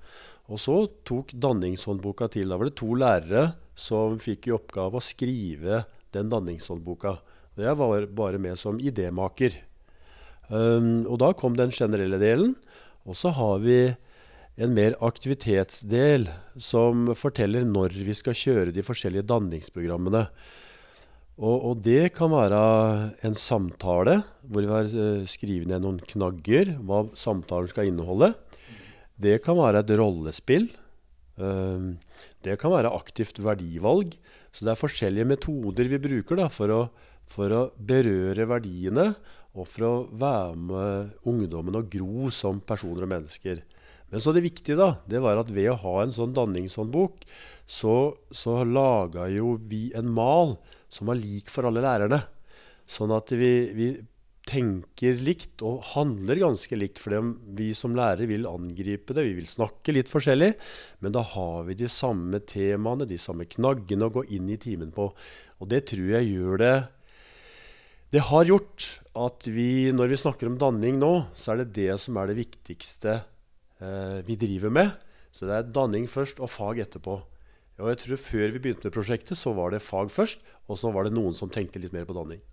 Og 0.47 0.57
så 0.57 0.87
tok 1.03 1.33
danningshåndboka 1.33 2.31
til. 2.31 2.49
Da 2.49 2.57
var 2.57 2.65
det 2.65 2.79
to 2.79 2.95
lærere 2.95 3.53
som 3.75 4.17
fikk 4.19 4.47
i 4.47 4.55
oppgave 4.55 4.97
å 4.97 5.03
skrive 5.03 5.83
den 6.11 6.31
danningshåndboka. 6.31 7.19
Jeg 7.59 7.75
var 7.77 8.07
bare 8.07 8.39
med 8.39 8.57
som 8.57 8.79
idémaker. 8.79 9.70
Um, 10.51 11.07
og 11.07 11.21
da 11.23 11.31
kom 11.37 11.55
den 11.55 11.71
generelle 11.71 12.19
delen. 12.21 12.55
Og 13.07 13.15
så 13.17 13.31
har 13.33 13.61
vi 13.63 13.93
en 14.61 14.73
mer 14.75 14.97
aktivitetsdel 15.01 16.27
som 16.59 17.13
forteller 17.17 17.63
når 17.65 17.95
vi 18.03 18.15
skal 18.17 18.35
kjøre 18.37 18.75
de 18.75 18.83
forskjellige 18.85 19.25
danningsprogrammene. 19.31 20.25
Og, 21.41 21.55
og, 21.55 21.79
det 21.81 22.11
kan 22.13 22.29
være 22.33 22.59
en 23.25 23.37
samtale 23.39 24.19
hvor 24.43 24.61
vi 24.61 24.69
har 24.69 24.91
uh, 24.91 25.23
skrevet 25.29 25.71
ned 25.71 25.81
noen 25.81 26.01
knagger, 26.11 26.75
hva 26.85 27.05
samtalen 27.17 27.71
skal 27.71 27.89
inneholde. 27.89 28.33
Det 29.21 29.39
kan 29.45 29.57
være 29.57 29.81
et 29.81 29.95
rollespill. 29.97 30.67
Uh, 31.39 31.95
det 32.43 32.59
kan 32.61 32.75
være 32.75 32.91
aktivt 32.93 33.39
verdivalg. 33.41 34.13
Så 34.51 34.67
det 34.67 34.75
er 34.75 34.83
forskjellige 34.83 35.31
metoder 35.31 35.87
vi 35.87 36.01
bruker 36.03 36.43
da, 36.43 36.49
for, 36.51 36.75
å, 36.75 36.81
for 37.31 37.55
å 37.55 37.61
berøre 37.79 38.49
verdiene 38.51 39.13
og 39.51 39.67
for 39.67 39.87
å 39.87 39.93
være 40.15 40.55
med 40.55 41.27
ungdommen 41.27 41.77
og 41.79 41.89
gro 41.91 42.29
som 42.33 42.61
personer 42.63 43.05
og 43.05 43.11
mennesker. 43.11 43.63
Men 44.11 44.23
så 44.23 44.33
det 44.35 44.43
viktige 44.43 44.79
da, 44.79 44.93
det 45.07 45.21
var 45.23 45.39
at 45.39 45.51
ved 45.51 45.69
å 45.71 45.79
ha 45.85 45.95
en 46.01 46.13
sånn 46.15 46.35
danningshåndbok, 46.35 47.23
så, 47.67 47.95
så 48.31 48.61
laga 48.67 49.29
jo 49.31 49.55
vi 49.71 49.89
en 49.95 50.11
mal 50.11 50.57
som 50.91 51.07
var 51.07 51.19
lik 51.19 51.51
for 51.51 51.67
alle 51.67 51.83
lærerne. 51.83 52.19
Sånn 52.91 53.13
at 53.15 53.31
vi, 53.31 53.51
vi 53.71 53.91
tenker 54.47 55.19
likt 55.23 55.61
og 55.63 55.83
handler 55.93 56.41
ganske 56.41 56.75
likt. 56.75 56.99
For 56.99 57.15
vi 57.55 57.71
som 57.77 57.95
lærere 57.95 58.27
vil 58.29 58.49
angripe 58.49 59.15
det, 59.15 59.25
vi 59.29 59.37
vil 59.39 59.47
snakke 59.47 59.95
litt 59.95 60.11
forskjellig. 60.11 60.51
Men 60.99 61.15
da 61.15 61.23
har 61.33 61.67
vi 61.69 61.77
de 61.79 61.87
samme 61.91 62.41
temaene, 62.43 63.07
de 63.07 63.19
samme 63.21 63.47
knaggene 63.47 64.07
å 64.07 64.15
gå 64.19 64.25
inn 64.35 64.51
i 64.51 64.59
timen 64.59 64.91
på. 64.95 65.11
Og 65.61 65.71
det 65.71 65.85
tror 65.91 66.17
jeg 66.17 66.33
gjør 66.33 66.63
det 66.65 66.75
Det 68.11 68.19
har 68.27 68.43
gjort 68.43 68.85
at 69.15 69.45
vi, 69.47 69.87
når 69.95 70.11
vi 70.11 70.19
snakker 70.19 70.49
om 70.49 70.57
danning 70.59 70.97
nå, 70.99 71.11
så 71.31 71.53
er 71.53 71.61
det 71.61 71.75
det 71.77 71.93
som 72.03 72.17
er 72.19 72.27
det 72.27 72.41
viktigste 72.41 73.13
eh, 73.79 74.17
vi 74.27 74.35
driver 74.39 74.73
med. 74.73 74.89
Så 75.31 75.47
det 75.47 75.55
er 75.55 75.69
danning 75.71 76.09
først 76.11 76.41
og 76.43 76.51
fag 76.51 76.81
etterpå. 76.83 77.21
Og 77.81 77.87
jeg 77.87 78.01
tror 78.01 78.19
Før 78.19 78.51
vi 78.51 78.59
begynte 78.59 78.85
med 78.85 78.93
prosjektet, 78.93 79.39
så 79.39 79.53
var 79.55 79.71
det 79.71 79.79
fag 79.81 80.11
først, 80.11 80.43
og 80.67 80.77
så 80.77 80.91
var 80.91 81.07
det 81.07 81.15
noen 81.15 81.33
som 81.37 81.49
tenkte 81.49 81.79
litt 81.79 81.95
mer 81.95 82.03
på 82.05 82.17
danning. 82.17 82.43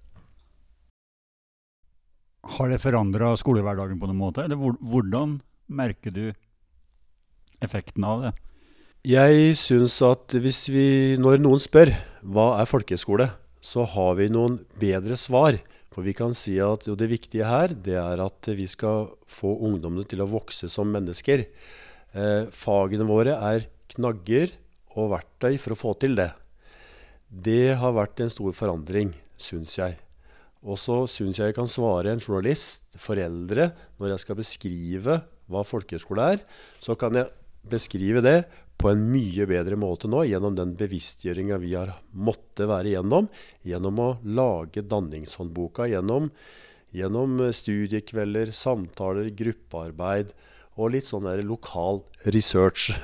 Har 2.48 2.70
det 2.70 2.78
forandra 2.80 3.34
skolehverdagen 3.36 3.98
på 3.98 4.08
noen 4.08 4.22
måte? 4.22 4.46
Eller 4.46 4.56
hvordan 4.56 5.40
merker 5.66 6.14
du 6.14 6.24
effekten 7.58 8.06
av 8.06 8.28
det? 8.28 8.32
Jeg 9.08 9.58
syns 9.58 9.98
at 10.06 10.38
hvis 10.38 10.68
vi, 10.70 10.88
når 11.18 11.42
noen 11.42 11.60
spør 11.62 11.90
hva 12.22 12.52
er 12.62 12.70
folkehøyskole, 12.70 13.28
så 13.60 13.84
har 13.88 14.16
vi 14.18 14.28
noen 14.32 14.60
bedre 14.80 15.16
svar. 15.18 15.58
For 15.92 16.06
vi 16.06 16.14
kan 16.14 16.34
si 16.36 16.54
at 16.62 16.86
jo, 16.86 16.94
det 16.94 17.08
viktige 17.10 17.48
her 17.48 17.72
det 17.74 17.96
er 17.98 18.20
at 18.22 18.50
vi 18.54 18.68
skal 18.70 19.10
få 19.26 19.54
ungdommene 19.66 20.06
til 20.06 20.22
å 20.22 20.30
vokse 20.30 20.70
som 20.70 20.90
mennesker. 20.94 21.46
Eh, 22.14 22.42
fagene 22.54 23.06
våre 23.08 23.34
er 23.50 23.66
knagger 23.96 24.52
og 24.98 25.14
verktøy 25.16 25.56
for 25.58 25.74
å 25.74 25.80
få 25.80 25.94
til 25.98 26.14
det. 26.18 26.30
Det 27.28 27.74
har 27.80 27.96
vært 27.96 28.22
en 28.22 28.30
stor 28.32 28.54
forandring, 28.56 29.10
syns 29.36 29.74
jeg. 29.80 29.98
Og 30.64 30.78
så 30.80 31.02
syns 31.10 31.38
jeg 31.38 31.52
jeg 31.52 31.58
kan 31.58 31.70
svare 31.70 32.12
en 32.12 32.22
journalist, 32.22 32.86
foreldre, 32.98 33.70
når 33.98 34.14
jeg 34.14 34.24
skal 34.24 34.38
beskrive 34.38 35.18
hva 35.48 35.64
folkehøyskole 35.64 36.30
er, 36.34 36.40
så 36.82 36.96
kan 36.98 37.16
jeg 37.16 37.30
beskrive 37.68 38.22
det 38.24 38.38
på 38.78 38.92
en 38.92 39.04
mye 39.10 39.46
bedre 39.50 39.76
måte 39.78 40.10
nå 40.10 40.22
gjennom 40.28 40.54
den 40.58 40.74
bevisstgjøringa 40.78 41.58
vi 41.62 41.74
har 41.74 41.96
måttet 42.14 42.68
være 42.70 42.92
igjennom, 42.92 43.26
gjennom 43.66 44.02
å 44.02 44.10
lage 44.22 44.84
danningshåndboka, 44.86 45.88
gjennom, 45.90 46.30
gjennom 46.94 47.40
studiekvelder, 47.54 48.52
samtaler, 48.54 49.32
gruppearbeid 49.38 50.30
og 50.78 50.94
litt 50.94 51.08
sånn 51.10 51.26
der 51.26 51.42
lokal 51.46 52.04
research. 52.30 52.92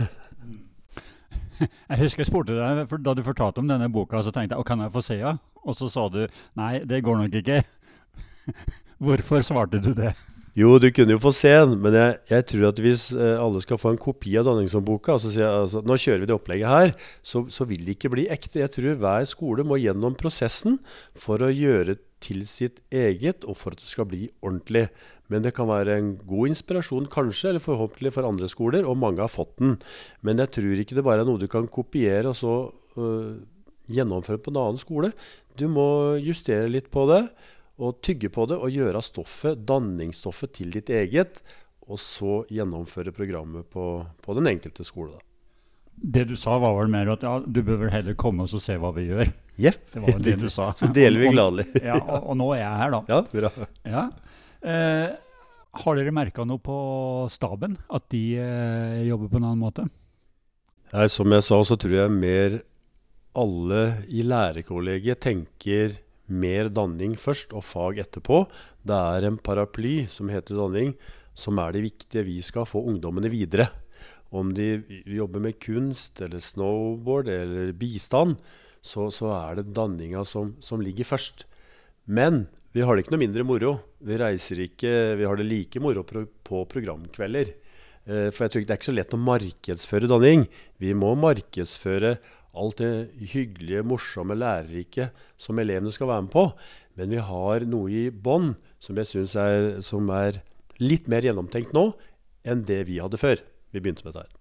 Jeg 1.62 2.00
husker 2.00 2.24
jeg 2.24 2.26
spurte 2.26 2.54
deg, 2.56 2.80
for 2.90 2.98
Da 2.98 3.12
du 3.14 3.20
fortalte 3.22 3.62
om 3.62 3.68
denne 3.70 3.86
boka, 3.92 4.18
så 4.26 4.32
tenkte 4.34 4.56
jeg 4.58 4.66
kan 4.66 4.80
jeg 4.82 4.90
få 4.90 5.02
se 5.06 5.20
henne? 5.20 5.38
Og 5.62 5.76
så 5.78 5.86
sa 5.86 6.08
du 6.10 6.24
nei, 6.58 6.80
det 6.82 6.98
går 7.06 7.20
nok 7.20 7.36
ikke. 7.38 7.60
Hvorfor 9.04 9.44
svarte 9.46 9.78
du 9.78 9.92
det? 9.94 10.10
Jo, 10.54 10.76
du 10.78 10.87
kunne 10.94 11.16
jo 11.16 11.18
få 11.18 11.32
se 11.34 11.50
den, 11.50 11.80
men 11.82 11.96
jeg, 11.99 12.18
jeg 12.30 12.44
tror 12.52 12.68
at 12.68 12.78
hvis 12.78 13.08
eh, 13.11 13.40
alle 13.42 13.58
skal 13.64 13.78
få 13.80 13.90
en 13.90 13.99
kopi 13.99 14.37
av 14.38 14.46
Danningshåndboka 14.46 15.16
altså, 15.16 15.32
altså, 15.49 15.80
Nå 15.82 15.96
kjører 15.99 16.23
vi 16.23 16.28
det 16.30 16.37
opplegget 16.37 16.70
her, 16.70 16.92
så, 17.26 17.42
så, 17.50 17.66
vil 17.66 17.82
det 17.82 17.96
ikke 17.96 18.12
bli 18.12 18.28
ekte. 18.30 18.61
Jeg 18.62 18.70
tror 18.76 19.00
hver 19.02 19.26
skole 19.26 19.64
må 19.66 19.80
gjennom 19.82 20.14
prosessen 20.14 20.78
for 21.18 21.42
å 21.42 21.50
gjøre 21.50 21.96
til 22.23 22.44
sitt 22.46 22.78
eget, 22.94 23.42
og 23.50 23.58
for 23.58 23.75
at 23.75 23.82
det 23.82 23.90
skal 23.90 24.06
bli 24.08 24.28
ordentlig. 24.46 24.87
Men 25.32 25.42
det 25.42 25.56
kan 25.56 25.66
være 25.66 25.99
en 25.99 26.12
god 26.23 26.52
inspirasjon, 26.52 27.11
kanskje, 27.11 27.50
eller 27.50 27.64
forhåpentlig 27.64 28.14
for 28.14 28.28
andre 28.28 28.46
skoler, 28.52 28.87
og 28.87 29.00
mange 29.02 29.25
har 29.25 29.32
fått 29.32 29.56
den. 29.58 29.75
Men 30.23 30.38
jeg 30.38 30.54
tror 30.54 30.84
ikke 30.84 31.00
det 31.00 31.06
bare 31.06 31.26
er 31.26 31.28
noe 31.28 31.42
du 31.42 31.49
kan 31.50 31.66
kopiere 31.66 32.30
og 32.30 32.38
så 32.38 32.54
øh, 32.94 33.42
gjennomføre 33.90 34.38
på 34.38 34.54
en 34.54 34.62
annen 34.62 34.80
skole. 34.80 35.11
Du 35.58 35.66
må 35.70 36.14
justere 36.23 36.70
litt 36.70 36.94
på 36.94 37.08
det, 37.11 37.25
og 37.82 38.00
tygge 38.06 38.30
på 38.30 38.46
det, 38.50 38.58
og 38.60 38.72
gjøre 38.72 39.02
stoffet, 39.02 39.64
danningsstoffet 39.66 40.52
til 40.60 40.74
ditt 40.74 40.92
eget. 40.94 41.40
Og 41.84 41.98
så 42.00 42.42
gjennomføre 42.52 43.12
programmet 43.12 43.68
på, 43.72 44.04
på 44.24 44.36
den 44.38 44.48
enkelte 44.54 44.86
skole. 44.86 45.18
da. 45.18 45.30
Det 45.94 46.24
du 46.30 46.36
sa, 46.38 46.56
var 46.58 46.74
vel 46.78 46.90
mer 46.90 47.10
at 47.12 47.24
ja, 47.26 47.34
du 47.40 47.60
bør 47.62 47.84
vel 47.84 47.92
heller 47.92 48.16
komme 48.18 48.46
og 48.46 48.62
se 48.62 48.78
hva 48.80 48.90
vi 48.96 49.08
gjør. 49.10 49.30
Yep. 49.54 49.82
Det 49.92 50.02
var 50.02 50.22
det 50.24 50.36
du 50.40 50.48
sa. 50.50 50.70
Så 50.78 50.88
deler 50.94 51.22
vi 51.22 51.34
gladelig. 51.34 51.66
ja, 51.90 51.98
og, 51.98 52.30
og, 52.30 52.38
nå 52.40 52.48
er 52.56 52.64
jeg 52.64 52.80
her, 52.80 52.94
da. 52.94 53.02
Ja, 53.10 53.20
bra. 53.34 53.68
Ja. 53.86 54.04
Eh, 54.64 55.08
har 55.84 55.98
dere 55.98 56.14
merka 56.14 56.46
noe 56.46 56.62
på 56.62 56.78
staben? 57.32 57.76
At 57.90 58.08
de 58.14 58.24
eh, 58.40 59.02
jobber 59.08 59.30
på 59.30 59.40
en 59.40 59.48
annen 59.50 59.62
måte? 59.62 59.86
Nei, 60.94 61.08
som 61.10 61.32
jeg 61.34 61.46
sa, 61.46 61.58
så 61.66 61.78
tror 61.80 61.96
jeg 61.98 62.14
mer 62.14 62.60
alle 63.34 63.82
i 64.14 64.22
lærerkollegiet 64.22 65.22
tenker 65.24 65.96
mer 66.26 66.70
danning 66.72 67.16
først 67.20 67.52
og 67.56 67.64
fag 67.66 68.00
etterpå. 68.04 68.44
Det 68.84 68.96
er 68.96 69.28
en 69.28 69.38
paraply 69.38 70.04
som 70.10 70.30
heter 70.32 70.58
danning, 70.58 70.94
som 71.36 71.58
er 71.60 71.74
det 71.74 71.84
viktige. 71.84 72.26
Vi 72.26 72.40
skal 72.44 72.68
få 72.68 72.84
ungdommene 72.88 73.32
videre. 73.32 73.68
Om 74.34 74.52
de 74.56 74.82
jobber 75.06 75.42
med 75.42 75.58
kunst 75.62 76.22
eller 76.24 76.42
snowboard 76.42 77.28
eller 77.30 77.72
bistand, 77.78 78.38
så, 78.84 79.08
så 79.14 79.30
er 79.36 79.60
det 79.60 79.74
danninga 79.76 80.24
som, 80.28 80.56
som 80.60 80.82
ligger 80.82 81.06
først. 81.08 81.46
Men 82.04 82.46
vi 82.74 82.82
har 82.84 82.96
det 82.96 83.04
ikke 83.04 83.14
noe 83.14 83.22
mindre 83.22 83.46
moro. 83.46 83.74
Vi 84.04 84.16
reiser 84.20 84.64
ikke 84.66 85.14
Vi 85.16 85.24
har 85.24 85.38
det 85.38 85.46
like 85.46 85.80
moro 85.80 86.02
på 86.04 86.64
programkvelder. 86.68 87.52
Eh, 88.04 88.28
for 88.34 88.44
jeg 88.44 88.52
tror 88.52 88.60
ikke 88.60 88.68
det 88.68 88.74
er 88.74 88.80
ikke 88.82 88.90
så 88.90 88.96
lett 88.98 89.16
å 89.16 89.24
markedsføre 89.24 90.10
danning. 90.10 90.48
Vi 90.82 90.92
må 90.98 91.14
markedsføre 91.16 92.16
alt 92.58 92.80
det 92.80 92.92
hyggelige, 93.34 93.84
morsomme, 93.87 94.37
lærerike 94.38 95.11
som 95.40 95.58
elevene 95.58 95.92
skal 95.94 96.11
være 96.11 96.26
med 96.26 96.34
på. 96.34 96.46
Men 96.99 97.11
vi 97.11 97.23
har 97.30 97.66
noe 97.66 97.90
i 97.90 98.04
bånn 98.11 98.54
som 98.82 98.99
jeg 99.00 99.11
syns 99.11 99.34
er, 99.40 99.75
er 99.80 100.40
litt 100.82 101.11
mer 101.11 101.26
gjennomtenkt 101.26 101.75
nå 101.75 101.92
enn 102.44 102.64
det 102.68 102.84
vi 102.88 103.00
hadde 103.02 103.20
før 103.20 103.40
vi 103.75 103.82
begynte 103.82 104.06
med 104.06 104.16
dette. 104.16 104.40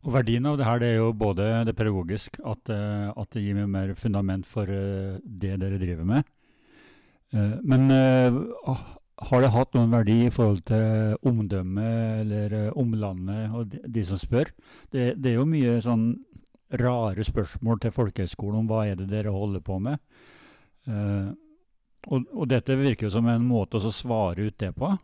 Og 0.00 0.14
Verdien 0.14 0.46
av 0.48 0.56
det 0.56 0.64
her 0.64 0.80
det 0.80 0.94
er 0.94 1.02
jo 1.02 1.10
både 1.12 1.48
det 1.68 1.74
pedagogisk, 1.76 2.38
at, 2.40 2.70
eh, 2.72 3.10
at 3.12 3.34
det 3.34 3.42
gir 3.44 3.58
meg 3.58 3.68
mer 3.68 3.92
fundament 3.98 4.48
for 4.48 4.70
eh, 4.72 5.18
det 5.20 5.58
dere 5.60 5.80
driver 5.80 6.08
med. 6.08 6.30
Eh, 7.36 7.58
men 7.60 7.90
eh, 7.92 8.38
har 9.28 9.44
det 9.44 9.52
hatt 9.52 9.76
noen 9.76 9.92
verdi 9.92 10.16
i 10.24 10.32
forhold 10.32 10.62
til 10.70 11.18
omdømmet 11.28 12.22
eller 12.24 12.56
omlandet 12.80 13.52
og 13.52 13.76
de 13.84 14.06
som 14.08 14.20
spør? 14.20 14.48
Det, 14.88 15.20
det, 15.20 15.34
er 15.34 15.36
jo 15.36 15.50
mye 15.50 15.76
sånn 15.84 16.06
rare 16.78 17.24
spørsmål 17.26 17.80
til 17.82 17.94
folkehøyskolen 17.94 18.62
om 18.62 18.70
hva 18.70 18.84
er 18.88 18.98
det 19.00 19.10
dere 19.10 19.34
holder 19.34 19.62
på 19.64 19.78
med. 19.82 19.98
Uh, 20.88 21.30
og, 22.08 22.24
og, 22.32 22.44
dette 22.48 22.78
virker 22.80 23.08
jo 23.08 23.14
som 23.16 23.28
en 23.28 23.44
måte 23.44 23.80
å 23.80 23.92
svare 23.92 24.48
ut 24.48 24.58
det 24.62 24.72
på. 24.78 24.94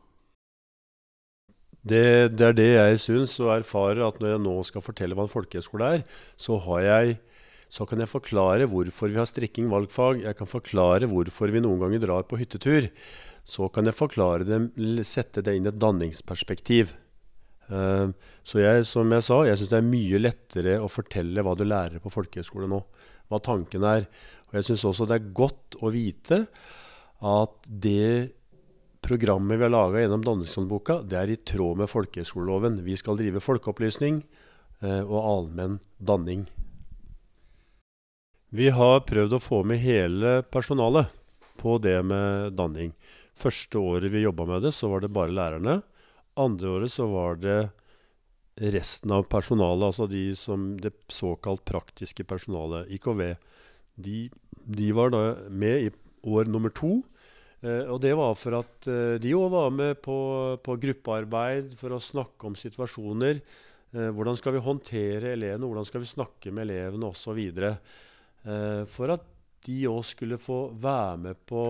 Det, 1.86 2.34
det 2.34 2.46
er 2.46 2.56
det 2.56 2.70
jeg 2.70 3.02
syns 3.02 3.36
og 3.42 3.52
erfarer, 3.58 4.02
at 4.06 4.18
når 4.18 4.32
jeg 4.32 4.42
nå 4.42 4.54
skal 4.66 4.82
fortelle 4.82 5.14
hva 5.14 5.26
en 5.26 5.30
folkehøyskole 5.30 5.90
er, 5.98 6.06
så 6.40 6.58
jeg 6.82 7.18
så 7.68 7.86
kan 7.86 7.98
jeg 7.98 8.10
forklare 8.10 8.68
hvorfor 8.70 9.10
vi 9.10 9.18
har 9.18 9.26
strikking 9.26 9.70
valgfag. 9.72 10.22
Jeg 10.22 10.38
kan 10.38 10.50
forklare 10.50 11.08
hvorfor 11.10 11.50
vi 11.50 11.62
noen 11.62 11.80
ganger 11.82 12.04
drar 12.04 12.26
på 12.28 12.38
hyttetur. 12.38 12.86
Så 13.46 13.68
kan 13.74 13.86
jeg 13.86 13.98
forklare 13.98 14.46
det, 14.46 14.60
sette 15.06 15.42
det 15.42 15.56
inn 15.56 15.66
i 15.66 15.72
et 15.72 15.82
danningsperspektiv. 15.82 16.94
Uh, 17.66 18.14
så 18.46 18.60
jeg, 18.62 18.86
som 18.86 19.10
jeg 19.12 19.24
sa, 19.26 19.40
jeg 19.48 19.58
syns 19.58 19.72
det 19.72 19.78
er 19.80 19.90
mye 19.90 20.22
lettere 20.22 20.78
å 20.82 20.90
fortelle 20.90 21.42
hva 21.42 21.56
du 21.58 21.64
lærer 21.66 22.02
på 22.02 22.12
folkehøyskole 22.14 22.68
nå. 22.70 22.80
Hva 23.30 23.40
tanken 23.42 23.86
er. 23.88 24.06
Og 24.48 24.58
jeg 24.58 24.68
syns 24.68 24.86
også 24.86 25.08
det 25.08 25.18
er 25.18 25.30
godt 25.36 25.78
å 25.82 25.90
vite 25.94 26.44
at 27.26 27.70
det 27.70 28.32
programmet 29.06 29.58
vi 29.58 29.66
har 29.66 29.72
laga 29.72 30.02
gjennom 30.02 30.24
Danningshåndboka, 30.24 31.00
det 31.06 31.18
er 31.18 31.30
i 31.30 31.38
tråd 31.46 31.82
med 31.82 31.90
folkehøyskoleloven. 31.90 32.80
Vi 32.86 32.96
skal 32.98 33.18
drive 33.18 33.42
folkeopplysning 33.42 34.22
uh, 34.84 35.02
og 35.02 35.18
allmenn 35.20 35.78
danning. 35.98 36.46
Vi 38.56 38.70
har 38.70 39.02
prøvd 39.08 39.36
å 39.36 39.42
få 39.42 39.62
med 39.66 39.82
hele 39.82 40.40
personalet 40.48 41.10
på 41.60 41.76
det 41.82 41.98
med 42.06 42.54
danning. 42.56 42.92
Første 43.36 43.80
året 43.80 44.12
vi 44.12 44.22
jobba 44.22 44.46
med 44.48 44.62
det, 44.64 44.72
så 44.72 44.88
var 44.88 45.02
det 45.02 45.12
bare 45.12 45.34
lærerne. 45.34 45.80
Andre 46.36 46.72
året 46.78 46.92
så 46.92 47.06
var 47.10 47.38
det 47.40 47.58
resten 48.72 49.12
av 49.12 49.26
personalet, 49.28 49.90
altså 49.90 50.06
de 50.08 50.30
som 50.36 50.74
det 50.80 50.94
såkalt 51.12 51.64
praktiske 51.68 52.24
personalet, 52.28 52.88
IKV. 52.96 53.22
De 53.96 54.26
de 54.66 54.90
var 54.92 55.12
da 55.14 55.22
med 55.50 55.86
i 55.86 55.90
år 56.26 56.50
nummer 56.50 56.72
to. 56.74 56.98
Uh, 57.64 57.86
og 57.94 58.00
det 58.02 58.12
var 58.18 58.34
for 58.38 58.58
at 58.58 58.88
uh, 58.90 59.16
de 59.22 59.32
òg 59.36 59.48
var 59.54 59.70
med 59.72 60.00
på, 60.04 60.18
på, 60.62 60.76
gruppearbeid 60.82 61.72
for 61.78 61.94
å 61.94 62.02
snakke 62.02 62.50
om 62.50 62.58
situasjoner. 62.58 63.40
Uh, 63.94 64.10
hvordan 64.14 64.36
skal 64.38 64.56
vi 64.56 64.64
håndtere 64.66 65.32
elevene, 65.36 65.66
hvordan 65.66 65.88
skal 65.88 66.02
vi 66.02 66.10
snakke 66.10 66.52
med 66.52 66.66
elevene 66.66 67.10
osv. 67.12 67.40
Uh, 67.56 68.82
for 68.90 69.14
at 69.14 69.24
de 69.66 69.78
òg 69.90 70.02
skulle 70.06 70.38
få 70.38 70.66
være 70.74 71.22
med 71.28 71.46
på 71.48 71.62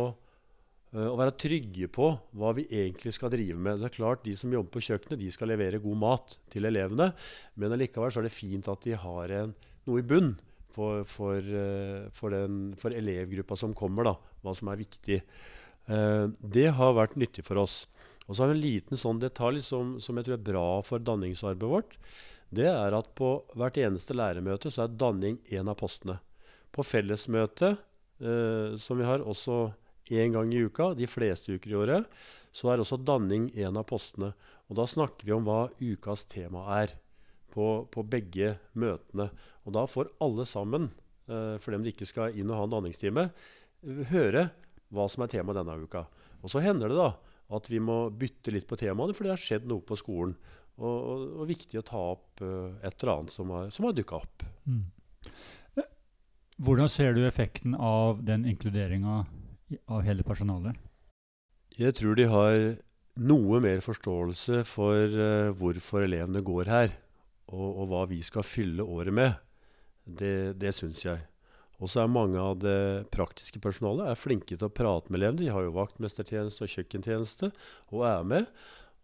uh, 0.96 1.10
å 1.10 1.18
være 1.20 1.36
trygge 1.38 1.90
på 1.92 2.08
hva 2.36 2.54
vi 2.56 2.66
egentlig 2.66 3.12
skal 3.14 3.32
drive 3.34 3.58
med. 3.60 3.82
Det 3.82 3.90
er 3.90 3.96
klart, 3.98 4.24
De 4.24 4.34
som 4.36 4.52
jobber 4.52 4.72
på 4.74 4.84
kjøkkenet, 4.88 5.20
de 5.20 5.30
skal 5.34 5.52
levere 5.52 5.82
god 5.84 6.00
mat 6.02 6.38
til 6.52 6.68
elevene. 6.68 7.12
Men 7.54 7.76
allikevel 7.76 8.14
så 8.14 8.22
er 8.22 8.30
det 8.30 8.36
fint 8.36 8.72
at 8.72 8.88
de 8.88 8.96
har 8.98 9.36
en, 9.42 9.54
noe 9.86 10.02
i 10.02 10.06
bunn 10.06 10.34
for, 10.72 11.04
for, 11.08 11.38
uh, 11.38 12.08
for, 12.16 12.32
den, 12.32 12.72
for 12.80 12.96
elevgruppa 12.96 13.60
som 13.60 13.76
kommer, 13.76 14.08
da, 14.10 14.16
hva 14.42 14.56
som 14.56 14.72
er 14.72 14.82
viktig. 14.82 15.22
Eh, 15.86 16.26
det 16.42 16.70
har 16.78 16.96
vært 16.96 17.16
nyttig 17.18 17.44
for 17.46 17.62
oss. 17.62 17.84
Og 18.26 18.34
så 18.34 18.42
har 18.42 18.50
vi 18.50 18.58
en 18.58 18.64
liten 18.64 18.98
sånn 18.98 19.22
detalj 19.22 19.62
som, 19.68 19.96
som, 20.02 20.18
jeg 20.18 20.26
tror 20.26 20.38
er 20.38 20.48
bra 20.48 20.68
for 20.86 21.02
danningsarbeidet 21.02 21.70
vårt. 21.70 21.98
Det 22.50 22.66
er 22.70 22.94
at 22.94 23.12
på 23.18 23.30
hvert 23.58 23.78
eneste 23.82 24.16
læremøte 24.16 24.70
så 24.72 24.84
er 24.84 24.96
danning 24.98 25.38
en 25.54 25.70
av 25.70 25.78
postene. 25.78 26.18
På 26.74 26.84
fellesmøtet, 26.86 27.82
eh, 28.18 28.74
som 28.82 28.98
vi 28.98 29.06
har 29.06 29.22
også 29.22 29.68
én 30.10 30.34
gang 30.34 30.52
i 30.54 30.62
uka, 30.66 30.92
de 30.94 31.08
fleste 31.10 31.56
uker 31.56 31.72
i 31.72 31.78
året, 31.78 32.06
så 32.54 32.70
er 32.72 32.80
også 32.80 32.98
danning 33.02 33.50
en 33.58 33.76
av 33.80 33.86
postene. 33.88 34.32
Og 34.70 34.78
da 34.78 34.86
snakker 34.88 35.26
vi 35.26 35.34
om 35.36 35.44
hva 35.46 35.66
ukas 35.80 36.24
tema 36.30 36.64
er 36.78 36.94
på, 37.52 37.86
på 37.92 38.04
begge 38.06 38.56
møtene. 38.78 39.30
Og 39.66 39.76
da 39.76 39.84
får 39.90 40.12
alle 40.24 40.46
sammen, 40.48 40.90
eh, 41.28 41.56
for 41.62 41.74
dem 41.74 41.84
de 41.84 41.92
ikke 41.94 42.08
skal 42.08 42.36
inn 42.36 42.50
og 42.50 42.60
ha 42.60 42.66
en 42.66 42.74
danningstime, 42.76 43.28
høre 44.10 44.48
hva 44.94 45.06
som 45.10 45.24
er 45.24 45.32
temaet 45.32 45.60
denne 45.60 45.78
uka. 45.82 46.06
Og 46.42 46.52
så 46.52 46.62
hender 46.64 46.92
det 46.92 47.00
da 47.00 47.10
at 47.56 47.68
vi 47.70 47.78
må 47.82 48.06
bytte 48.10 48.52
litt 48.54 48.66
på 48.66 48.78
temaene, 48.78 49.14
for 49.14 49.26
det 49.26 49.36
har 49.36 49.42
skjedd 49.42 49.68
noe 49.70 49.84
på 49.86 49.98
skolen. 49.98 50.34
Og, 50.76 50.96
og, 50.96 51.20
og 51.40 51.48
viktig 51.48 51.78
å 51.80 51.86
ta 51.86 52.00
opp 52.12 52.42
uh, 52.44 52.74
et 52.84 52.98
eller 52.98 53.12
annet 53.14 53.32
som 53.32 53.52
har, 53.54 53.70
som 53.72 53.86
har 53.86 53.94
dukka 53.96 54.18
opp. 54.18 54.42
Mm. 54.68 54.82
Hvordan 56.66 56.90
ser 56.92 57.14
du 57.16 57.22
effekten 57.24 57.76
av 57.76 58.20
den 58.24 58.44
inkluderinga 58.48 59.22
av 59.86 60.04
hele 60.06 60.24
personalet? 60.26 60.76
Jeg 61.76 61.96
tror 61.98 62.16
de 62.16 62.28
har 62.30 62.56
noe 63.16 63.60
mer 63.64 63.82
forståelse 63.84 64.62
for 64.68 65.16
uh, 65.16 65.54
hvorfor 65.56 66.04
elevene 66.06 66.42
går 66.44 66.70
her, 66.72 66.92
og, 67.48 67.66
og, 67.68 67.84
hva 67.90 68.04
vi 68.10 68.20
skal 68.24 68.46
fylle 68.46 68.84
året 68.84 69.14
med. 69.14 69.36
Det, 70.06 70.54
det 70.60 70.72
syns 70.76 71.04
jeg. 71.06 71.24
Og 71.76 71.90
så 71.92 72.02
er 72.02 72.12
mange 72.12 72.40
av 72.40 72.56
det 72.62 73.08
praktiske 73.12 73.60
personalet 73.60 74.08
er 74.08 74.18
flinke 74.18 74.56
til 74.56 74.68
å 74.68 74.72
prate 74.72 75.12
med 75.12 75.20
elevene. 75.20 75.42
De 75.42 75.52
har 75.52 75.66
jo 75.66 75.76
vaktmestertjeneste 75.76 76.64
og 76.64 76.72
kjøkkentjeneste 76.72 77.50
og 77.92 78.06
er 78.08 78.28
med. 78.28 78.48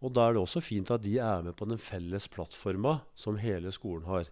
Og 0.03 0.11
da 0.15 0.27
er 0.27 0.35
det 0.35 0.41
også 0.43 0.63
fint 0.63 0.89
at 0.91 1.03
de 1.03 1.19
er 1.21 1.45
med 1.45 1.55
på 1.59 1.67
den 1.69 1.79
felles 1.79 2.25
plattforma 2.31 2.97
som 3.15 3.37
hele 3.39 3.71
skolen 3.75 4.07
har. 4.09 4.31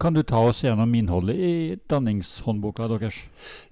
Kan 0.00 0.16
du 0.16 0.22
ta 0.26 0.40
oss 0.42 0.64
gjennom 0.64 0.90
innholdet 0.98 1.36
i 1.38 1.76
danningshåndboka 1.90 2.88
deres? 2.90 3.20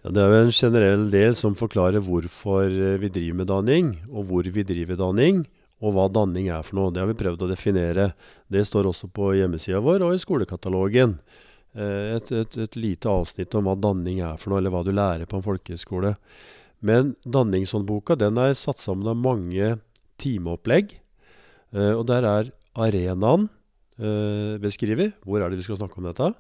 Ja, 0.05 0.13
det 0.15 0.23
er 0.23 0.31
jo 0.31 0.45
en 0.45 0.55
generell 0.55 1.09
del 1.11 1.35
som 1.35 1.57
forklarer 1.59 2.05
hvorfor 2.05 2.71
vi 3.03 3.11
driver 3.11 3.41
med 3.41 3.51
danning, 3.51 3.91
og 4.07 4.29
hvor 4.31 4.47
vi 4.47 4.65
driver 4.67 5.01
danning, 5.01 5.43
og 5.83 5.97
hva 5.97 6.07
danning 6.15 6.47
er 6.55 6.63
for 6.63 6.79
noe. 6.79 6.93
Det 6.95 7.03
har 7.03 7.11
vi 7.11 7.19
prøvd 7.19 7.43
å 7.43 7.51
definere. 7.51 8.13
Det 8.47 8.63
står 8.69 8.93
også 8.93 9.11
på 9.11 9.33
hjemmesida 9.35 9.83
vår 9.83 10.07
og 10.07 10.15
i 10.15 10.23
skolekatalogen. 10.23 11.17
Eh, 11.75 12.15
et, 12.17 12.31
et, 12.31 12.59
et, 12.67 12.79
lite 12.79 13.11
avsnitt 13.11 13.55
om 13.59 13.67
hva 13.67 13.75
danning 13.75 14.21
er 14.23 14.39
for 14.39 14.53
noe, 14.53 14.63
eller 14.63 14.75
hva 14.75 14.85
du 14.87 14.93
lærer 14.95 15.27
på 15.27 15.41
en 15.41 15.47
folkehøyskole. 15.47 16.15
Men 16.83 17.15
Danningshåndboka 17.23 18.17
den 18.19 18.39
er 18.43 18.55
satt 18.59 18.83
sammen 18.83 19.11
av 19.11 19.19
mange 19.19 19.77
timeopplegg. 20.23 20.95
Eh, 21.75 21.93
og 21.97 22.07
der 22.11 22.27
er 22.29 22.53
arenaen 22.79 23.49
eh, 24.03 24.59
beskrevet. 24.63 25.17
Hvor 25.23 25.41
er 25.41 25.53
det 25.53 25.61
vi 25.61 25.67
skal 25.69 25.79
snakke 25.79 26.01
om 26.01 26.11
dette? 26.11 26.33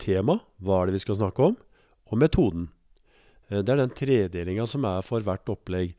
Tema. 0.00 0.40
Hva 0.58 0.80
er 0.80 0.90
det 0.90 0.98
vi 0.98 1.04
skal 1.06 1.20
snakke 1.20 1.52
om? 1.52 1.56
Og 2.10 2.18
metoden. 2.18 2.68
Det 3.50 3.66
er 3.66 3.80
den 3.80 3.94
tredelinga 3.94 4.66
som 4.70 4.84
er 4.86 5.02
for 5.02 5.22
hvert 5.26 5.48
opplegg. 5.50 5.96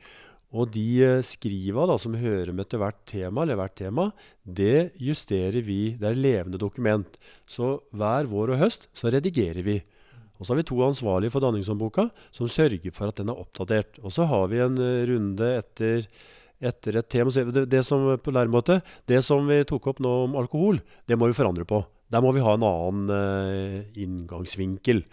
Og 0.52 0.68
de 0.76 0.86
eh, 1.06 1.24
skriva 1.24 1.86
da, 1.88 1.96
som 2.00 2.18
hører 2.20 2.52
med 2.56 2.68
til 2.72 2.82
hvert 2.82 3.00
tema, 3.08 3.46
eller 3.46 3.60
hvert 3.60 3.78
tema, 3.80 4.10
det 4.44 4.92
justerer 5.00 5.64
vi. 5.64 5.96
Det 6.00 6.10
er 6.10 6.20
levende 6.20 6.60
dokument. 6.60 7.16
Så 7.48 7.78
hver 7.96 8.28
vår 8.32 8.56
og 8.56 8.64
høst 8.66 8.90
så 8.98 9.12
redigerer 9.14 9.64
vi. 9.64 9.80
Og 10.38 10.44
så 10.44 10.52
har 10.52 10.60
vi 10.60 10.68
to 10.68 10.80
ansvarlige 10.84 11.32
for 11.32 11.44
Danningshåndboka 11.44 12.08
som 12.34 12.50
sørger 12.52 12.92
for 12.96 13.12
at 13.12 13.22
den 13.22 13.32
er 13.32 13.40
oppdatert. 13.40 14.02
Og 14.02 14.12
så 14.12 14.28
har 14.28 14.50
vi 14.52 14.60
en 14.64 14.78
eh, 14.82 15.06
runde 15.08 15.52
etter, 15.62 16.10
etter 16.62 17.00
et 17.00 17.10
tema. 17.10 17.32
Det, 17.34 17.66
det, 17.70 17.82
som 17.88 18.06
på 18.22 18.34
læremåte, 18.34 18.80
det 19.10 19.22
som 19.26 19.48
vi 19.50 19.62
tok 19.68 19.92
opp 19.92 20.02
nå 20.04 20.14
om 20.28 20.38
alkohol, 20.40 20.82
det 21.10 21.18
må 21.20 21.30
vi 21.32 21.38
forandre 21.38 21.66
på. 21.68 21.82
Der 22.12 22.24
må 22.24 22.34
vi 22.36 22.44
ha 22.44 22.58
en 22.58 22.66
annen 22.68 23.12
eh, 23.16 23.78
inngangsvinkel. 24.04 25.04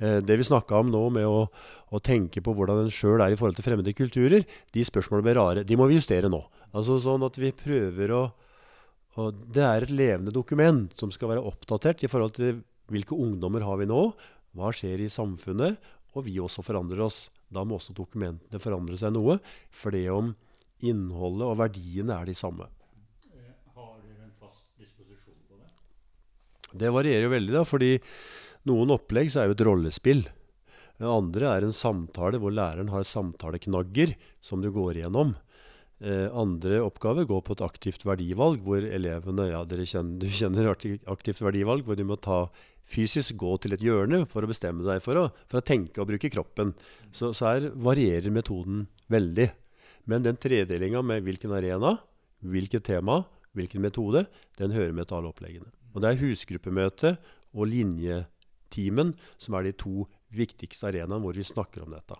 Eh, 0.00 0.18
det 0.24 0.38
vi 0.40 0.46
snakka 0.48 0.80
om 0.80 0.92
nå 0.92 1.02
med 1.12 1.28
å, 1.28 1.44
å, 1.92 2.00
tenke 2.00 2.40
på 2.44 2.54
hvordan 2.56 2.86
en 2.86 2.92
sjøl 2.92 3.20
er 3.20 3.34
i 3.34 3.38
forhold 3.38 3.58
til 3.58 3.66
fremmede 3.66 3.96
kulturer, 3.96 4.46
de 4.72 4.86
spørsmålene 4.88 5.26
blir 5.28 5.38
rare. 5.40 5.66
De 5.68 5.76
må 5.76 5.88
vi 5.90 5.98
justere 6.00 6.32
nå. 6.32 6.40
Altså 6.72 6.98
sånn 7.02 7.24
at 7.28 7.38
vi 7.40 7.54
prøver 7.56 8.16
å 8.16 8.24
og 9.16 9.38
Det 9.48 9.62
er 9.64 9.86
et 9.86 9.92
levende 9.96 10.28
dokument 10.28 10.90
som 10.92 11.08
skal 11.08 11.30
være 11.30 11.44
oppdatert 11.48 12.02
i 12.04 12.08
forhold 12.12 12.34
til 12.36 12.58
hvilke 12.92 13.16
ungdommer 13.16 13.64
har 13.64 13.78
vi 13.80 13.86
nå, 13.88 14.10
hva 14.52 14.68
skjer 14.76 15.00
i 15.00 15.08
samfunnet, 15.08 15.78
og 16.12 16.26
vi 16.26 16.36
også 16.40 16.64
forandrer 16.64 17.00
oss. 17.06 17.30
Da 17.48 17.64
må 17.64 17.78
også 17.78 17.94
dokumentene 17.96 18.60
forandre 18.60 18.98
seg 19.00 19.14
noe, 19.16 19.38
for 19.72 19.96
det 19.96 20.04
om 20.12 20.34
innholdet 20.84 21.46
og 21.46 21.60
verdiene 21.60 22.16
er 22.16 22.28
de 22.28 22.34
samme. 22.36 22.68
Har 23.76 23.94
dere 24.02 24.26
en 24.26 24.34
fast 24.40 24.66
disposisjon 24.80 25.38
på 25.48 25.60
det? 25.60 25.70
Det 26.84 26.92
varierer 26.92 27.28
jo 27.28 27.32
veldig, 27.36 27.54
da, 27.56 27.64
fordi 27.68 27.94
noen 28.68 28.92
opplegg 28.96 29.32
så 29.32 29.42
er 29.42 29.50
jo 29.50 29.56
et 29.56 29.66
rollespill. 29.68 30.26
Det 30.96 31.08
andre 31.08 31.50
er 31.52 31.66
en 31.66 31.76
samtale 31.76 32.40
hvor 32.40 32.54
læreren 32.56 32.92
har 32.92 33.04
samtaleknagger 33.04 34.14
som 34.44 34.62
du 34.64 34.70
går 34.72 35.00
igjennom. 35.00 35.34
Eh, 36.00 36.28
andre 36.36 36.82
oppgaver 36.84 37.24
går 37.28 37.42
på 37.44 37.56
et 37.56 37.64
aktivt 37.64 38.04
verdivalg, 38.04 38.60
hvor 38.64 38.84
elevene 38.84 39.48
ja, 39.48 39.62
kjenner, 39.64 40.18
Du 40.20 40.28
kjenner 40.28 40.72
aktivt 40.72 41.40
verdivalg, 41.40 41.84
hvor 41.84 41.96
du 41.96 42.04
må 42.04 42.16
ta 42.20 42.46
fysisk 42.86 43.38
gå 43.40 43.56
til 43.58 43.74
et 43.74 43.82
hjørne 43.82 44.24
for 44.30 44.44
å 44.44 44.50
bestemme 44.50 44.84
deg 44.86 45.00
for 45.02 45.18
å, 45.18 45.24
for 45.50 45.60
å 45.60 45.66
tenke 45.66 46.00
og 46.02 46.10
bruke 46.10 46.30
kroppen. 46.30 46.74
Så, 47.10 47.32
så, 47.32 47.48
her 47.54 47.70
varierer 47.72 48.32
metoden 48.32 48.86
veldig. 49.12 49.50
Men 50.06 50.22
den 50.22 50.38
tredelinga 50.38 51.02
med 51.02 51.24
hvilken 51.26 51.54
arena, 51.56 51.96
hvilket 52.46 52.86
tema, 52.86 53.24
hvilken 53.56 53.82
metode, 53.82 54.26
den 54.60 54.74
hører 54.76 54.94
med 54.94 55.08
til 55.08 55.18
alle 55.18 55.32
oppleggene. 55.32 55.72
Og 55.94 56.02
det 56.02 56.12
er 56.12 56.20
husgruppemøte 56.20 57.16
og 57.56 57.70
linjeteamen 57.72 59.14
som 59.40 59.56
er 59.56 59.66
de 59.66 59.74
to 59.80 60.06
viktigste 60.36 60.90
arenaene 60.90 61.22
hvor 61.22 61.36
vi 61.36 61.46
snakker 61.46 61.86
om 61.86 61.94
dette. 61.96 62.18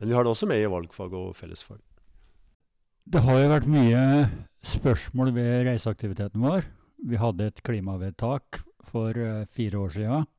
Men 0.00 0.10
vi 0.10 0.16
har 0.16 0.26
det 0.26 0.32
også 0.34 0.48
med 0.50 0.60
i 0.60 0.70
valgfag 0.70 1.14
og 1.16 1.34
fellesfag. 1.38 1.80
Det 3.04 3.20
har 3.20 3.38
jo 3.38 3.52
vært 3.52 3.68
mye 3.68 4.02
spørsmål 4.64 5.34
ved 5.36 5.68
reiseaktiviteten 5.68 6.40
vår. 6.44 6.66
Vi 7.04 7.20
hadde 7.20 7.50
et 7.50 7.60
klimavedtak 7.64 8.62
for 8.88 9.12
uh, 9.12 9.44
fire 9.52 9.80
år 9.80 9.92
siden. 9.92 10.30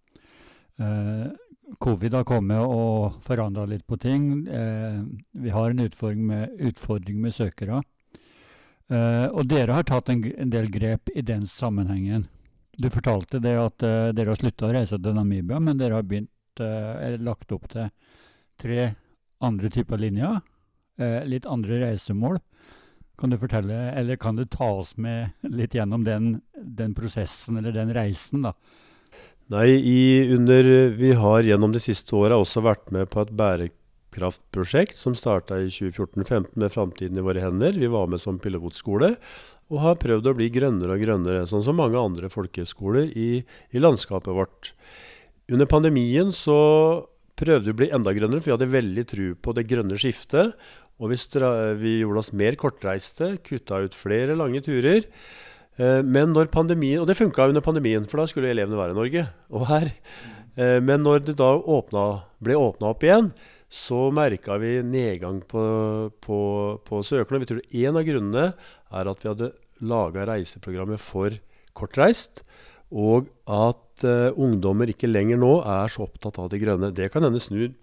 Covid 1.81 2.13
har 2.13 2.27
kommet 2.27 2.61
og 2.61 3.17
forandra 3.25 3.65
litt 3.69 3.85
på 3.88 3.97
ting. 4.01 4.47
Eh, 4.47 5.01
vi 5.31 5.51
har 5.53 5.71
en 5.71 5.83
utfordring 5.85 6.23
med, 6.29 6.55
utfordring 6.71 7.19
med 7.21 7.35
søkere. 7.35 7.81
og 8.85 9.47
dere 9.49 9.73
har 9.73 9.83
tatt 9.83 10.09
en, 10.13 10.19
en 10.38 10.49
del 10.53 10.67
grep 10.69 11.09
i 11.15 11.23
den 11.25 11.47
sammenhengen. 11.49 12.27
Du 12.77 12.89
fortalte 12.91 13.39
det 13.39 13.55
at 13.59 13.83
eh, 13.88 14.11
dere 14.15 14.33
har 14.33 14.39
slutta 14.39 14.67
å 14.67 14.73
reise 14.75 14.99
til 14.99 15.15
Namibia, 15.15 15.61
men 15.63 15.79
dere 15.79 15.99
har 15.99 16.07
begynt, 16.07 16.31
uh, 16.59 17.15
lagt 17.19 17.51
opp 17.55 17.69
til 17.71 17.89
tre 18.59 18.89
andre 19.43 19.71
typer 19.71 20.01
linjer. 20.01 20.41
Uh, 20.99 21.21
litt 21.27 21.47
andre 21.47 21.79
reisemål. 21.85 22.39
Kan 23.19 23.31
du 23.31 23.39
fortelle, 23.39 23.77
eller 23.95 24.19
kan 24.19 24.35
du 24.35 24.43
ta 24.51 24.67
oss 24.81 24.95
med 24.99 25.47
litt 25.47 25.75
gjennom 25.75 26.03
den, 26.03 26.41
den 26.51 26.95
prosessen, 26.95 27.59
eller 27.59 27.75
den 27.75 27.93
reisen, 27.95 28.43
da? 28.43 28.51
Nei, 29.53 29.67
i, 29.69 30.34
under, 30.34 30.63
vi 30.97 31.12
har 31.13 31.45
gjennom 31.45 31.73
de 31.73 31.79
siste 31.81 32.15
åra 32.17 32.39
også 32.41 32.63
vært 32.65 32.89
med 32.95 33.12
på 33.12 33.21
et 33.21 33.34
bærekraftprosjekt 33.38 34.97
som 34.97 35.13
starta 35.13 35.60
i 35.62 35.67
2014-2015 35.69 36.55
med 36.63 36.73
Framtiden 36.73 37.19
i 37.21 37.25
våre 37.27 37.43
hender. 37.43 37.77
Vi 37.77 37.89
var 37.93 38.10
med 38.10 38.23
som 38.23 38.39
pilotskole 38.41 39.12
og 39.69 39.84
har 39.84 39.99
prøvd 40.01 40.31
å 40.31 40.34
bli 40.38 40.49
grønnere 40.53 40.97
og 40.97 41.05
grønnere, 41.05 41.45
sånn 41.49 41.62
som 41.65 41.77
mange 41.77 42.01
andre 42.01 42.31
folkehøyskoler 42.34 43.13
i, 43.13 43.29
i, 43.45 43.81
landskapet 43.81 44.34
vårt. 44.34 44.71
Under 45.53 45.69
pandemien 45.69 46.34
så 46.34 46.58
prøvde 47.38 47.69
vi 47.69 47.75
å 47.75 47.79
bli 47.84 47.91
enda 47.93 48.17
grønnere, 48.17 48.41
for 48.41 48.49
vi 48.49 48.58
hadde 48.58 48.73
veldig 48.73 49.08
tro 49.13 49.31
på 49.45 49.53
det 49.58 49.67
grønne 49.69 50.01
skiftet. 50.01 50.58
Og 50.97 51.13
vi, 51.13 51.21
vi 51.81 51.97
gjorde 51.99 52.21
oss 52.21 52.34
mer 52.34 52.58
kortreiste, 52.58 53.36
kutta 53.45 53.84
ut 53.86 53.97
flere 53.97 54.38
lange 54.38 54.65
turer. 54.65 55.05
Eh, 55.77 56.01
men 56.03 56.31
når 56.31 56.51
pandemien, 56.53 57.01
Og 57.01 57.07
det 57.07 57.17
funka 57.17 57.49
under 57.49 57.61
pandemien, 57.61 58.05
for 58.07 58.21
da 58.21 58.27
skulle 58.27 58.53
elevene 58.53 58.79
være 58.79 58.95
i 58.95 58.99
Norge. 59.01 59.27
Og 59.51 59.67
her 59.67 59.91
Eh, 60.55 60.79
men 60.83 61.03
når 61.03 61.25
det 61.27 61.38
da 61.39 61.51
åpna, 61.59 62.05
ble 62.43 62.55
åpna 62.57 62.93
opp 62.93 63.03
igjen, 63.03 63.31
så 63.71 64.07
merka 64.15 64.59
vi 64.61 64.77
nedgang 64.88 65.41
på, 65.49 65.63
på, 66.23 66.39
på 66.85 67.01
søkerne. 67.03 67.41
Vi 67.43 67.49
tror 67.49 67.63
en 67.65 67.99
av 67.99 68.07
grunnene 68.07 68.45
er 68.95 69.11
at 69.11 69.23
vi 69.23 69.31
hadde 69.31 69.51
laga 69.83 70.27
reiseprogrammet 70.29 71.01
for 71.01 71.35
kortreist, 71.75 72.45
og 72.95 73.27
at 73.51 74.05
uh, 74.07 74.31
ungdommer 74.39 74.88
ikke 74.93 75.09
lenger 75.09 75.41
nå 75.41 75.57
er 75.67 75.91
så 75.91 76.05
opptatt 76.05 76.38
av 76.39 76.47
det 76.53 76.61
grønne. 76.61 76.93
Det 76.95 77.09
kan 77.11 77.25
hende 77.25 77.41
snur, 77.43 77.73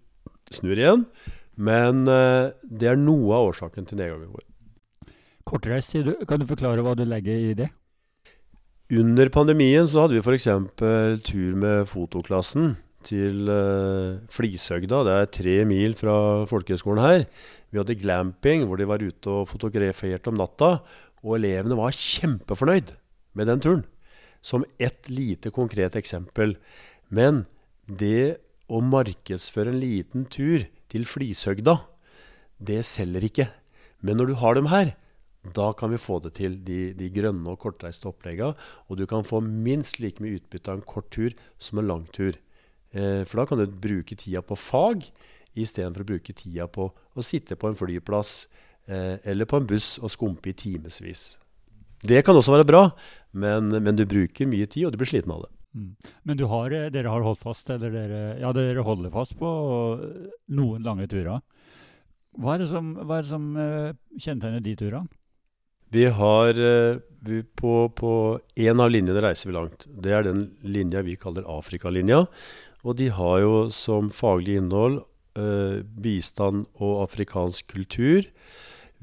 snur 0.48 0.78
igjen, 0.78 1.04
men 1.60 2.06
uh, 2.08 2.54
det 2.62 2.94
er 2.94 2.96
noe 2.96 3.36
av 3.36 3.50
årsaken 3.50 3.90
til 3.90 4.00
nedgangen 4.00 4.32
vår. 4.32 4.46
Kortreist. 5.44 5.98
Kan 6.30 6.40
du 6.40 6.48
forklare 6.48 6.86
hva 6.86 6.96
du 6.96 7.04
legger 7.04 7.50
i 7.50 7.52
det? 7.58 7.68
Under 8.92 9.30
pandemien 9.32 9.86
så 9.88 10.02
hadde 10.02 10.18
vi 10.18 10.20
f.eks. 10.20 10.50
tur 11.24 11.52
med 11.56 11.86
fotoklassen 11.88 12.74
til 13.06 13.48
uh, 13.48 14.18
Flishøgda. 14.28 14.98
Det 15.06 15.14
er 15.14 15.30
tre 15.32 15.54
mil 15.64 15.94
fra 15.96 16.16
folkehøgskolen 16.50 17.00
her. 17.00 17.24
Vi 17.72 17.80
hadde 17.80 17.96
glamping, 17.96 18.66
hvor 18.68 18.76
de 18.76 18.88
var 18.90 19.00
ute 19.00 19.32
og 19.32 19.48
fotograferte 19.48 20.28
om 20.28 20.36
natta. 20.36 20.74
Og 21.24 21.38
elevene 21.38 21.78
var 21.78 21.96
kjempefornøyd 21.96 22.92
med 23.32 23.48
den 23.48 23.64
turen. 23.64 23.82
Som 24.44 24.66
ett 24.76 25.08
lite 25.08 25.54
konkret 25.56 25.96
eksempel. 25.96 26.58
Men 27.08 27.46
det 27.88 28.42
å 28.68 28.84
markedsføre 28.84 29.72
en 29.72 29.80
liten 29.80 30.28
tur 30.28 30.66
til 30.92 31.08
Flishøgda, 31.08 31.78
det 32.60 32.82
selger 32.84 33.24
ikke. 33.24 33.48
Men 34.04 34.20
når 34.20 34.34
du 34.34 34.40
har 34.42 34.60
dem 34.60 34.68
her, 34.68 34.92
da 35.42 35.72
kan 35.74 35.90
vi 35.90 35.98
få 35.98 36.20
det 36.22 36.36
til, 36.38 36.54
de, 36.62 36.92
de 36.94 37.08
grønne 37.10 37.50
og 37.50 37.58
kortreiste 37.64 38.06
oppleggene. 38.06 38.54
Og 38.86 38.98
du 39.00 39.06
kan 39.10 39.26
få 39.26 39.40
minst 39.42 39.98
like 39.98 40.22
mye 40.22 40.38
utbytte 40.38 40.70
av 40.70 40.78
en 40.78 40.86
kort 40.86 41.10
tur 41.10 41.34
som 41.58 41.80
en 41.82 41.88
lang 41.88 42.04
tur. 42.14 42.38
Eh, 42.94 43.22
for 43.26 43.40
da 43.40 43.46
kan 43.48 43.58
du 43.58 43.66
bruke 43.66 44.14
tida 44.18 44.42
på 44.46 44.58
fag 44.58 45.08
istedenfor 45.58 46.04
å 46.04 46.10
bruke 46.12 46.34
tida 46.36 46.68
på 46.70 46.86
å 46.92 47.24
sitte 47.26 47.58
på 47.58 47.68
en 47.68 47.76
flyplass 47.76 48.46
eh, 48.86 49.18
eller 49.28 49.48
på 49.48 49.58
en 49.58 49.66
buss 49.66 49.96
og 49.98 50.12
skumpe 50.14 50.52
i 50.52 50.56
timevis. 50.56 51.24
Det 52.02 52.22
kan 52.26 52.38
også 52.38 52.54
være 52.54 52.68
bra, 52.68 52.84
men, 53.32 53.70
men, 53.82 53.98
du 53.98 54.06
bruker 54.06 54.48
mye 54.50 54.66
tid, 54.66 54.86
og 54.86 54.94
du 54.94 54.98
blir 55.00 55.10
sliten 55.10 55.34
av 55.34 55.44
det. 55.44 55.50
Mm. 55.72 55.90
Men 56.28 56.44
har, 56.52 56.76
eh, 56.76 56.90
dere 56.94 57.10
har 57.10 57.26
holdt 57.26 57.42
fast, 57.42 57.70
eller 57.74 57.94
dere, 57.94 58.22
ja, 58.42 58.52
dere 58.54 58.86
holder 58.86 59.10
fast 59.14 59.34
på 59.40 59.50
noen 60.54 60.86
lange 60.86 61.08
turer. 61.10 61.42
Hva 62.38 62.54
er 62.54 62.62
det 62.62 62.70
som, 62.70 62.94
hva 62.96 63.18
er 63.18 63.26
det 63.26 63.28
som 63.28 63.50
uh, 63.58 63.92
kjennetegner 64.16 64.62
de 64.64 64.72
turene? 64.80 65.21
Vi 65.92 66.06
har 66.08 66.58
vi 67.22 67.42
på, 67.42 67.88
på 67.88 68.12
en 68.54 68.80
av 68.82 68.90
linjene 68.90 69.22
reiser 69.22 69.50
vi 69.50 69.54
langt. 69.54 69.86
Det 69.86 70.10
er 70.14 70.26
den 70.26 70.46
linja 70.66 71.04
vi 71.06 71.14
kaller 71.20 71.46
Afrikalinja. 71.46 72.24
Og 72.82 72.98
de 72.98 73.08
har 73.14 73.38
jo 73.44 73.54
som 73.70 74.08
faglig 74.10 74.58
innhold 74.58 75.02
eh, 75.38 75.82
bistand 76.02 76.66
og 76.82 77.04
afrikansk 77.04 77.70
kultur. 77.76 78.26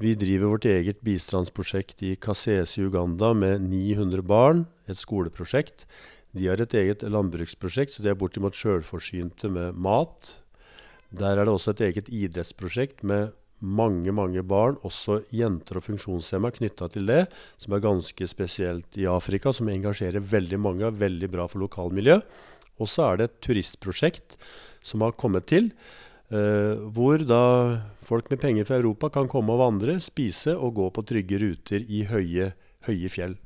Vi 0.00 0.12
driver 0.16 0.54
vårt 0.54 0.68
eget 0.68 1.00
bistandsprosjekt 1.04 2.04
i 2.04 2.14
Kasese 2.20 2.80
i 2.80 2.86
Uganda 2.88 3.32
med 3.36 3.64
900 3.68 4.24
barn, 4.24 4.66
et 4.88 5.00
skoleprosjekt. 5.00 5.86
De 6.36 6.46
har 6.48 6.60
et 6.60 6.76
eget 6.76 7.02
landbruksprosjekt, 7.02 7.96
så 7.96 8.04
de 8.04 8.12
er 8.12 8.20
bortimot 8.20 8.56
sjølforsynte 8.56 9.48
med 9.52 9.76
mat. 9.80 10.36
Der 11.10 11.34
er 11.34 11.48
det 11.48 11.56
også 11.56 11.72
et 11.74 11.84
eget 11.88 12.12
idrettsprosjekt 12.12 13.02
med 13.02 13.32
mange 13.60 14.12
mange 14.16 14.42
barn, 14.46 14.78
også 14.86 15.20
jenter 15.34 15.80
og 15.80 15.84
funksjonshemma, 15.86 16.52
knytta 16.56 16.88
til 16.92 17.08
det, 17.10 17.24
som 17.60 17.76
er 17.76 17.84
ganske 17.84 18.28
spesielt 18.30 18.98
i 19.00 19.08
Afrika, 19.10 19.52
som 19.52 19.68
engasjerer 19.68 20.24
veldig 20.24 20.60
mange, 20.60 20.86
er 20.88 21.00
veldig 21.00 21.30
bra 21.32 21.46
for 21.50 21.62
lokalmiljø. 21.64 22.20
Og 22.80 22.88
så 22.88 23.10
er 23.10 23.20
det 23.20 23.28
et 23.28 23.40
turistprosjekt 23.44 24.38
som 24.82 25.04
har 25.04 25.16
kommet 25.20 25.46
til, 25.50 25.70
eh, 26.32 26.80
hvor 26.94 27.20
da 27.20 27.82
folk 28.00 28.30
med 28.30 28.40
penger 28.40 28.64
fra 28.64 28.80
Europa 28.80 29.10
kan 29.10 29.28
komme 29.28 29.52
og 29.52 29.60
vandre, 29.60 30.00
spise 30.00 30.56
og 30.56 30.74
gå 30.74 30.90
på 30.90 31.04
trygge 31.04 31.40
ruter 31.42 31.84
i 31.84 32.04
høye, 32.08 32.52
høye 32.88 33.08
fjell. 33.12 33.36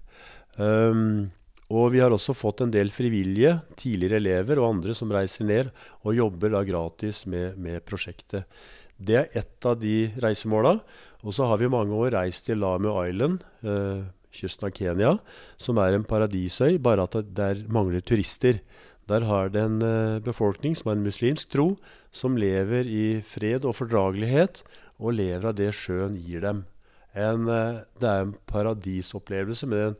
Um, 0.57 1.33
og 1.75 1.91
vi 1.95 2.01
har 2.03 2.13
også 2.13 2.37
fått 2.37 2.61
en 2.63 2.71
del 2.71 2.93
frivillige, 2.93 3.57
tidligere 3.75 4.21
elever 4.21 4.61
og 4.61 4.77
andre 4.77 4.95
som 4.95 5.11
reiser 5.11 5.49
ned 5.49 5.71
og 6.05 6.15
jobber 6.15 6.53
da 6.55 6.63
gratis 6.63 7.25
med, 7.27 7.57
med 7.59 7.83
prosjektet. 7.89 8.45
Det 9.05 9.19
er 9.21 9.37
ett 9.37 9.67
av 9.69 9.79
de 9.81 10.09
reisemåla. 10.23 10.79
Og 11.25 11.33
så 11.33 11.47
har 11.49 11.61
vi 11.61 11.73
mange 11.73 11.97
år 11.97 12.13
reist 12.19 12.47
til 12.49 12.61
Lamu 12.61 12.91
Island, 12.93 13.41
eh, 13.65 14.05
kysten 14.35 14.69
av 14.69 14.75
Kenya, 14.77 15.13
som 15.57 15.79
er 15.79 15.95
en 15.95 16.05
paradisøy, 16.05 16.79
bare 16.79 17.07
at 17.07 17.35
der 17.35 17.65
mangler 17.69 18.01
turister. 18.01 18.61
Der 19.09 19.25
har 19.25 19.49
det 19.49 19.63
en 19.63 19.81
eh, 19.83 20.21
befolkning 20.21 20.77
som 20.77 20.91
har 20.91 20.97
en 20.97 21.05
muslimsk 21.05 21.51
tro, 21.51 21.77
som 22.13 22.37
lever 22.37 22.85
i 22.89 23.21
fred 23.21 23.65
og 23.65 23.77
fordragelighet, 23.77 24.63
og 24.99 25.17
lever 25.17 25.49
av 25.49 25.57
det 25.57 25.73
sjøen 25.75 26.17
gir 26.17 26.41
dem. 26.45 26.65
En, 27.15 27.49
eh, 27.49 27.83
det 28.01 28.09
er 28.09 28.25
en 28.25 28.35
paradisopplevelse 28.47 29.67
med 29.67 29.87
en, 29.87 29.97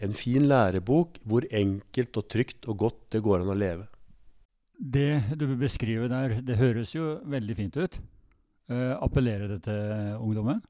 en, 0.00 0.14
fin 0.14 0.42
lærebok 0.48 1.18
hvor 1.24 1.46
enkelt 1.50 2.16
og 2.16 2.28
trygt 2.28 2.68
og 2.68 2.78
godt 2.78 3.00
det 3.12 3.22
går 3.22 3.42
an 3.42 3.52
å 3.52 3.58
leve. 3.58 3.86
Det 4.74 5.38
du 5.38 5.46
beskriver 5.56 6.08
der, 6.08 6.40
det 6.42 6.58
høres 6.58 6.94
jo 6.94 7.18
veldig 7.30 7.56
fint 7.56 7.76
ut. 7.76 8.00
Uh, 8.70 8.94
appellerer 9.04 9.50
det 9.50 9.64
til 9.66 10.16
ungdommen? 10.16 10.62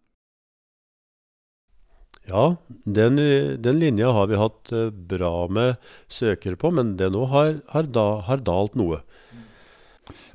Ja, 2.25 2.57
den, 2.69 3.21
den, 3.61 3.79
linja 3.79 4.09
har 4.17 4.31
vi 4.31 4.41
hatt 4.41 4.73
eh, 4.73 4.89
bra 4.89 5.45
med 5.53 5.77
søkere 6.09 6.57
på, 6.57 6.71
men 6.73 6.95
det 6.97 7.11
nå 7.13 7.27
har, 7.29 7.59
har, 7.69 7.91
da, 7.93 8.07
har 8.25 8.41
dalt 8.41 8.79
noe. 8.81 9.03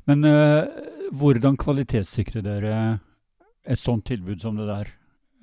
Men 0.06 0.22
uh, 0.22 0.70
hvordan 1.10 1.58
kvalitetssikrer 1.58 2.46
dere 2.46 2.76
et 3.66 3.78
sånt 3.78 4.06
tilbud 4.06 4.38
som 4.42 4.58
det 4.58 4.68
der? 4.70 4.92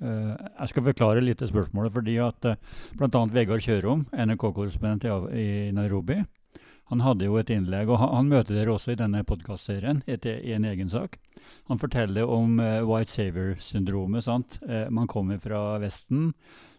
Uh, 0.00 0.32
jeg 0.32 0.72
skal 0.72 0.86
forklare 0.88 1.24
litt 1.24 1.44
spørsmålet, 1.44 1.92
fordi 1.92 2.16
at 2.24 2.48
uh, 2.48 2.80
bl.a. 2.96 3.22
Vegard 3.34 3.64
Kjørom, 3.64 4.06
NRK-korrespondent 4.16 5.04
i, 5.04 5.12
i 5.36 5.48
Nairobi, 5.76 6.22
han 6.88 7.02
hadde 7.04 7.26
jo 7.28 7.36
et 7.36 7.50
innlegg, 7.52 7.90
og 7.92 8.00
han, 8.00 8.30
møter 8.30 8.56
dere 8.56 8.72
også 8.72 8.94
i 8.94 9.00
denne 9.00 9.20
podkastserien 9.28 10.00
i 10.08 10.54
en 10.56 10.64
egen 10.70 10.88
sak. 10.88 11.18
Han 11.68 11.80
forteller 11.80 12.28
om 12.28 12.58
eh, 12.64 12.80
White 12.86 13.12
Saver-syndromet. 13.12 14.24
sant? 14.24 14.58
Eh, 14.64 14.88
man 14.88 15.08
kommer 15.10 15.40
fra 15.42 15.78
Vesten. 15.82 16.32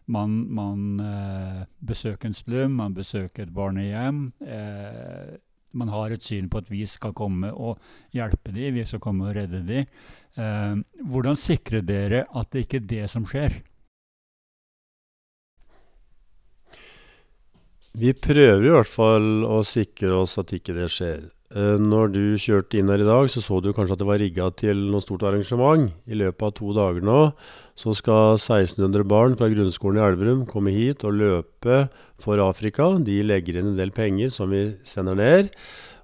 Man, 0.09 0.47
man 0.49 0.99
eh, 1.05 1.63
besøker 1.85 2.31
en 2.31 2.37
slum, 2.37 2.79
man 2.81 2.97
besøker 2.97 3.45
et 3.45 3.53
barnehjem. 3.53 4.31
man 5.71 5.89
har 5.93 6.09
et 6.09 6.23
syn 6.25 6.49
på 6.49 6.57
at 6.57 6.71
vi 6.71 6.81
skal 6.89 7.13
komme 7.13 7.51
og 7.53 7.77
hjelpe 8.11 8.49
dem, 8.51 8.73
vi 8.73 8.85
skal 8.89 8.99
komme 8.99 9.27
og 9.29 9.35
redde 9.35 9.61
dem. 9.67 9.85
hvordan 11.05 11.35
sikrer 11.35 11.81
dere 11.85 12.23
at 12.33 12.49
det 12.51 12.65
ikke 12.65 12.77
er 12.81 12.89
det 12.89 13.09
som 13.09 13.25
skjer? 13.29 13.61
Vi 17.97 18.13
prøver 18.13 18.67
i 18.67 18.71
hvert 18.73 18.89
fall 18.89 19.45
å 19.49 19.63
sikre 19.65 20.13
oss 20.21 20.37
at 20.37 20.53
ikke 20.53 20.75
det 20.77 20.91
skjer. 20.93 21.23
Eh, 21.49 21.79
når 21.81 22.11
du 22.13 22.23
kjørte 22.37 22.77
inn 22.77 22.91
her 22.93 23.01
i 23.01 23.07
dag, 23.07 23.25
så 23.33 23.41
så 23.41 23.57
du 23.57 23.71
kanskje 23.73 23.95
at 23.95 24.01
det 24.03 24.05
var 24.05 24.19
rigga 24.21 24.51
til 24.53 24.83
noe 24.91 25.01
stort 25.01 25.25
arrangement. 25.25 25.89
I 26.05 26.19
løpet 26.19 26.45
av 26.45 26.53
to 26.59 26.69
dager 26.77 27.01
nå 27.01 27.21
så 27.79 27.95
skal 27.97 28.37
1600 28.37 29.07
barn 29.09 29.33
fra 29.39 29.49
grunnskolen 29.49 29.97
i 29.97 30.03
Elverum 30.05 30.43
komme 30.45 30.73
hit 30.75 31.01
og 31.07 31.17
løpe 31.17 31.87
for 32.21 32.41
Afrika. 32.43 32.91
De 33.01 33.23
legger 33.25 33.57
inn 33.57 33.71
en 33.71 33.79
del 33.79 33.93
penger 33.95 34.29
som 34.35 34.53
vi 34.53 34.75
sender 34.85 35.17
ned, 35.17 35.49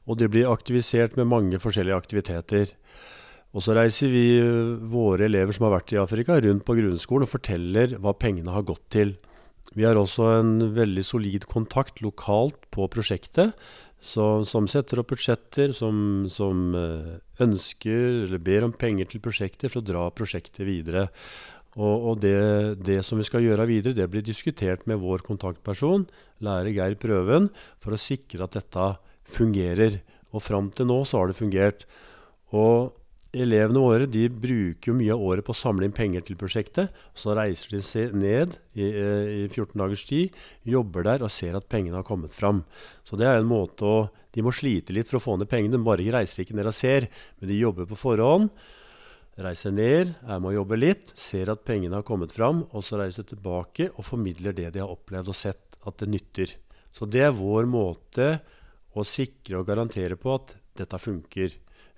og 0.09 0.17
de 0.17 0.31
blir 0.31 0.49
aktivisert 0.49 1.19
med 1.19 1.29
mange 1.29 1.61
forskjellige 1.61 1.99
aktiviteter. 1.99 2.73
Og 3.53 3.61
så 3.61 3.75
reiser 3.77 4.09
vi 4.09 4.25
våre 4.89 5.29
elever 5.29 5.53
som 5.53 5.67
har 5.67 5.77
vært 5.77 5.93
i 5.93 6.01
Afrika, 6.01 6.39
rundt 6.41 6.65
på 6.65 6.79
grunnskolen 6.79 7.27
og 7.27 7.33
forteller 7.35 7.99
hva 8.01 8.15
pengene 8.17 8.55
har 8.55 8.65
gått 8.65 8.87
til. 8.89 9.13
Vi 9.73 9.85
har 9.87 9.97
også 9.97 10.27
en 10.39 10.53
veldig 10.75 11.03
solid 11.03 11.47
kontakt 11.49 12.03
lokalt 12.05 12.67
på 12.73 12.85
prosjektet, 12.91 13.55
så, 14.05 14.43
som 14.45 14.67
setter 14.69 15.01
opp 15.01 15.09
budsjetter, 15.15 15.73
som, 15.73 16.27
som, 16.29 16.67
eh, 16.77 17.15
ønsker 17.41 18.27
eller 18.27 18.43
ber 18.43 18.67
om 18.67 18.75
penger 18.75 19.09
til 19.09 19.23
prosjekter 19.23 19.71
for 19.71 19.81
å 19.81 19.87
dra 19.87 20.03
prosjektet 20.13 20.61
videre. 20.67 21.07
Og, 21.75 22.11
og 22.11 22.19
det, 22.23 22.35
det, 22.85 22.99
som 23.03 23.19
vi 23.19 23.25
skal 23.27 23.43
gjøre 23.43 23.65
videre, 23.67 23.97
det 23.97 24.07
blir 24.11 24.23
diskutert 24.23 24.85
med 24.87 25.01
vår 25.01 25.25
kontaktperson, 25.25 26.05
lærer 26.45 26.71
Geir 26.75 26.95
Prøven, 27.01 27.49
for 27.83 27.95
å 27.95 27.99
sikre 27.99 28.45
at 28.45 28.55
dette 28.55 28.91
fungerer. 29.27 29.99
Og 30.35 30.43
fram 30.43 30.69
til 30.71 30.87
nå 30.91 31.01
så 31.07 31.23
har 31.23 31.31
det 31.31 31.39
fungert. 31.39 31.87
Og 32.55 32.93
elevene 33.43 33.81
våre 33.83 34.07
de 34.09 34.25
bruker 34.31 34.91
jo 34.91 34.95
mye 34.97 35.13
av 35.13 35.23
året 35.23 35.45
på 35.45 35.53
å 35.53 35.57
samle 35.57 35.87
inn 35.87 35.95
penger 35.95 36.23
til 36.25 36.37
prosjektet. 36.39 36.93
Så 37.17 37.35
reiser 37.35 37.75
de 37.75 38.05
ned 38.15 38.57
i, 38.73 38.87
eh, 38.87 39.45
i 39.45 39.47
14 39.47 39.75
dagers 39.79 40.05
tid, 40.07 40.31
jobber 40.63 41.03
der 41.03 41.23
og 41.23 41.31
ser 41.31 41.55
at 41.55 41.69
pengene 41.69 41.95
har 41.95 42.07
kommet 42.07 42.31
fram. 42.31 42.63
Så 43.03 43.17
det 43.17 43.27
er 43.27 43.37
en 43.39 43.49
måte 43.49 43.83
å 43.83 44.09
De 44.35 44.41
må 44.43 44.51
slite 44.51 44.91
litt 44.91 45.07
for 45.07 45.15
å 45.15 45.23
få 45.23 45.37
ned 45.39 45.47
pengene. 45.47 45.71
De 45.71 45.77
bare 45.79 46.03
reiser 46.11 46.43
ikke 46.43 46.57
ned 46.57 46.67
og 46.67 46.73
ser, 46.73 47.07
men 47.39 47.47
de 47.47 47.55
jobber 47.55 47.85
på 47.87 47.95
forhånd. 47.95 48.49
Reiser 49.39 49.71
ned, 49.71 50.13
er 50.27 50.41
med 50.41 50.49
å 50.51 50.57
jobbe 50.57 50.75
litt, 50.77 51.13
ser 51.15 51.49
at 51.49 51.63
pengene 51.63 51.95
har 51.95 52.03
kommet 52.03 52.31
fram, 52.31 52.65
og 52.73 52.83
så 52.83 52.99
reiser 52.99 53.23
de 53.23 53.33
tilbake 53.33 53.89
og 53.95 54.03
formidler 54.03 54.51
det 54.51 54.73
de 54.73 54.83
har 54.83 54.91
opplevd 54.91 55.31
og 55.31 55.35
sett 55.39 55.79
at 55.87 55.97
det 55.99 56.09
nytter. 56.11 56.51
Så 56.91 57.07
det 57.07 57.23
er 57.23 57.31
vår 57.31 57.63
måte 57.63 58.41
å 58.91 59.03
sikre 59.07 59.61
og 59.61 59.67
garantere 59.67 60.19
på 60.19 60.35
at 60.35 60.57
dette 60.75 60.99
funker. 60.99 61.55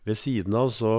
Ved 0.07 0.19
siden 0.19 0.55
av 0.55 0.71
så 0.73 0.93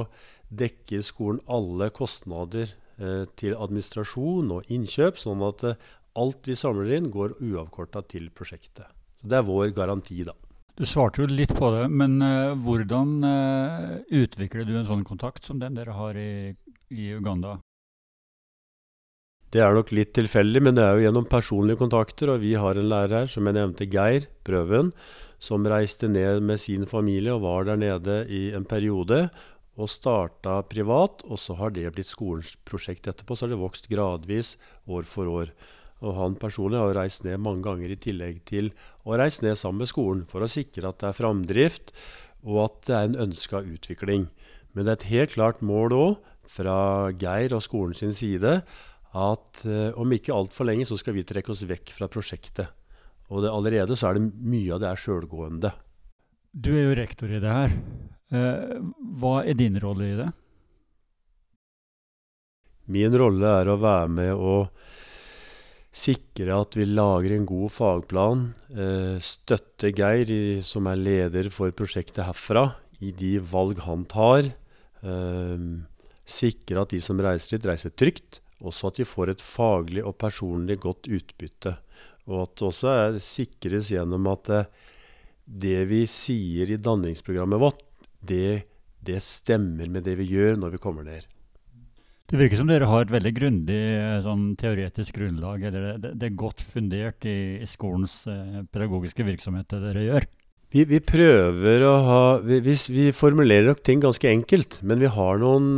dekker 0.48 1.04
skolen 1.04 1.40
alle 1.48 1.90
kostnader 1.94 2.72
eh, 3.00 3.24
til 3.40 3.56
administrasjon 3.56 4.52
og 4.58 4.72
innkjøp, 4.72 5.20
sånn 5.20 5.44
at 5.48 5.64
eh, 5.68 5.86
alt 6.18 6.48
vi 6.48 6.56
samler 6.58 6.96
inn, 6.98 7.10
går 7.14 7.38
uavkorta 7.40 8.04
til 8.10 8.28
prosjektet. 8.34 8.88
Så 9.20 9.30
det 9.30 9.40
er 9.40 9.48
vår 9.48 9.72
garanti, 9.76 10.20
da. 10.26 10.34
Du 10.78 10.84
svarte 10.86 11.24
jo 11.24 11.30
litt 11.30 11.54
på 11.58 11.72
det, 11.74 11.88
men 11.90 12.20
uh, 12.22 12.54
hvordan 12.54 13.16
utvikler 14.14 14.62
du 14.62 14.76
en 14.78 14.86
sånn 14.86 15.02
kontakt 15.06 15.42
som 15.42 15.58
den 15.58 15.74
dere 15.74 15.96
har 15.96 16.14
i, 16.14 16.54
i 16.94 17.08
Uganda? 17.18 17.56
Det 19.48 19.62
er 19.64 19.72
nok 19.72 19.94
litt 19.96 20.12
tilfeldig, 20.16 20.60
men 20.60 20.76
det 20.76 20.84
er 20.84 20.98
jo 20.98 21.06
gjennom 21.06 21.26
personlige 21.28 21.80
kontakter. 21.80 22.34
Og 22.34 22.42
vi 22.42 22.52
har 22.60 22.76
en 22.76 22.90
lærer 22.90 23.22
her, 23.22 23.30
som 23.32 23.48
jeg 23.48 23.56
nevnte, 23.56 23.88
Geir 23.88 24.28
Prøven, 24.44 24.92
som 25.38 25.66
reiste 25.66 26.10
ned 26.10 26.42
med 26.42 26.60
sin 26.60 26.86
familie 26.90 27.34
og 27.34 27.44
var 27.46 27.68
der 27.68 27.80
nede 27.80 28.20
i 28.26 28.48
en 28.56 28.66
periode. 28.68 29.28
Og 29.78 29.90
starta 29.90 30.56
privat, 30.66 31.22
og 31.30 31.38
så 31.38 31.54
har 31.54 31.70
det 31.70 31.92
blitt 31.94 32.10
skolens 32.10 32.56
prosjekt 32.66 33.06
etterpå. 33.06 33.36
Så 33.36 33.46
har 33.46 33.52
det 33.54 33.60
vokst 33.60 33.86
gradvis 33.90 34.56
år 34.90 35.06
for 35.06 35.30
år. 35.30 35.52
Og 36.02 36.14
han 36.18 36.34
personlig 36.38 36.80
har 36.80 36.96
reist 36.98 37.24
ned 37.26 37.38
mange 37.42 37.62
ganger 37.66 37.94
i 37.94 37.98
tillegg 37.98 38.42
til 38.46 38.72
å 39.06 39.18
reise 39.18 39.44
ned 39.46 39.58
sammen 39.58 39.84
med 39.84 39.90
skolen 39.90 40.24
for 40.30 40.42
å 40.42 40.50
sikre 40.50 40.90
at 40.90 40.98
det 41.02 41.10
er 41.10 41.18
framdrift, 41.18 41.94
og 42.46 42.64
at 42.64 42.82
det 42.86 42.96
er 42.96 43.08
en 43.08 43.22
ønska 43.28 43.62
utvikling. 43.66 44.28
Men 44.74 44.86
det 44.86 44.92
er 44.92 44.98
et 44.98 45.10
helt 45.12 45.34
klart 45.34 45.62
mål 45.62 45.94
òg, 45.96 46.18
fra 46.48 47.10
Geir 47.12 47.52
og 47.52 47.60
skolen 47.60 47.92
sin 47.96 48.14
side, 48.16 48.62
at 49.18 49.64
uh, 49.68 49.90
om 50.00 50.12
ikke 50.14 50.32
altfor 50.32 50.68
lenge 50.68 50.86
så 50.88 50.96
skal 50.96 51.16
vi 51.16 51.26
trekke 51.28 51.52
oss 51.52 51.66
vekk 51.68 51.92
fra 51.96 52.08
prosjektet. 52.08 52.77
Og 53.28 53.44
det, 53.44 53.52
allerede 53.52 53.96
så 53.98 54.10
er 54.10 54.18
det 54.18 54.28
mye 54.48 54.74
av 54.74 54.82
det 54.82 54.90
er 54.90 55.00
sjølgående. 55.00 55.72
Du 56.52 56.70
er 56.74 56.86
jo 56.88 56.98
rektor 56.98 57.32
i 57.32 57.40
det 57.42 57.52
her. 57.52 57.74
Uh, 58.32 58.78
hva 59.20 59.42
er 59.44 59.58
din 59.58 59.76
rolle 59.80 60.08
i 60.08 60.16
det? 60.18 60.28
Min 62.88 63.18
rolle 63.20 63.52
er 63.60 63.68
å 63.68 63.76
være 63.80 64.08
med 64.16 64.32
og 64.32 64.70
sikre 65.98 66.56
at 66.56 66.76
vi 66.78 66.86
lager 66.88 67.34
en 67.36 67.46
god 67.48 67.72
fagplan. 67.74 68.48
Uh, 68.72 69.20
støtte 69.20 69.92
Geir, 69.92 70.32
som 70.64 70.88
er 70.88 71.00
leder 71.00 71.52
for 71.52 71.72
prosjektet 71.76 72.24
herfra, 72.24 72.70
i 73.04 73.12
de 73.14 73.36
valg 73.38 73.78
han 73.84 74.08
tar. 74.10 74.48
sikre 76.26 76.80
at 76.82 76.90
de 76.90 76.98
som 76.98 77.20
reiser 77.22 77.54
dit, 77.54 77.66
reiser 77.70 77.92
trygt 77.94 78.40
også 78.64 78.90
at 78.90 78.98
de 78.98 79.06
får 79.06 79.32
et 79.32 79.44
faglig 79.44 80.02
og 80.04 80.16
personlig 80.18 80.78
godt 80.82 81.08
utbytte. 81.10 81.76
Og 82.28 82.44
at 82.44 82.54
det 82.60 82.68
også 82.68 82.92
er, 82.92 83.18
sikres 83.24 83.92
gjennom 83.94 84.28
at 84.30 84.52
det, 85.48 85.78
vi 85.88 86.04
sier 86.10 86.68
i 86.68 86.80
danningsprogrammet 86.80 87.62
vårt, 87.62 87.82
det, 88.20 88.68
det, 89.04 89.20
stemmer 89.24 89.88
med 89.88 90.04
det 90.04 90.18
vi 90.20 90.28
gjør 90.34 90.58
når 90.60 90.76
vi 90.76 90.82
kommer 90.82 91.06
ned. 91.06 91.24
Det 92.28 92.36
virker 92.36 92.60
som 92.60 92.68
dere 92.68 92.88
har 92.90 93.06
et 93.06 93.12
veldig 93.14 93.30
grundig 93.32 93.78
eh, 93.78 94.18
sånn, 94.20 94.50
teoretisk 94.60 95.16
grunnlag. 95.16 95.62
eller 95.64 95.96
det, 95.96 96.10
det, 96.20 96.28
er 96.28 96.42
godt 96.42 96.60
fundert 96.60 97.24
i, 97.24 97.62
i 97.64 97.68
skolens 97.68 98.20
eh, 98.28 98.66
pedagogiske 98.68 99.24
virksomhet, 99.24 99.70
det 99.72 99.80
dere 99.86 100.04
gjør. 100.04 100.28
Vi, 100.68 100.82
vi, 100.84 100.98
prøver 101.00 101.80
å 101.88 101.94
ha 102.04 102.22
vi, 102.44 102.58
vi, 102.60 102.74
vi, 102.92 103.06
formulerer 103.16 103.70
nok 103.70 103.80
ting 103.80 104.02
ganske 104.04 104.28
enkelt, 104.28 104.82
men 104.84 105.00
vi 105.00 105.08
har 105.08 105.40
noen, 105.40 105.70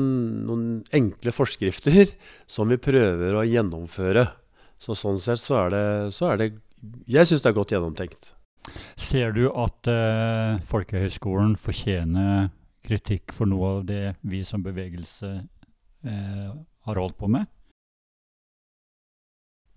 noen 0.48 0.64
enkle 0.98 1.30
forskrifter 1.30 2.10
som 2.50 2.72
vi 2.72 2.80
prøver 2.82 3.38
å 3.38 3.46
gjennomføre. 3.46 4.26
Så 4.80 4.96
sånn 4.96 5.20
sett 5.20 5.42
så 5.42 5.66
er 5.66 5.74
det, 5.74 5.86
så 6.16 6.32
er 6.32 6.40
det 6.40 6.50
Jeg 7.10 7.28
syns 7.28 7.44
det 7.44 7.50
er 7.50 7.58
godt 7.58 7.74
gjennomtenkt. 7.74 8.32
Ser 9.00 9.34
du 9.36 9.46
at 9.52 9.88
uh, 9.88 10.60
Folkehøgskolen 10.68 11.54
fortjener 11.60 12.48
kritikk 12.86 13.34
for 13.36 13.48
noe 13.48 13.76
av 13.76 13.80
det 13.88 14.04
vi 14.24 14.40
som 14.48 14.64
bevegelse 14.64 15.30
uh, 15.44 16.50
har 16.88 17.00
holdt 17.00 17.18
på 17.20 17.28
med? 17.32 17.48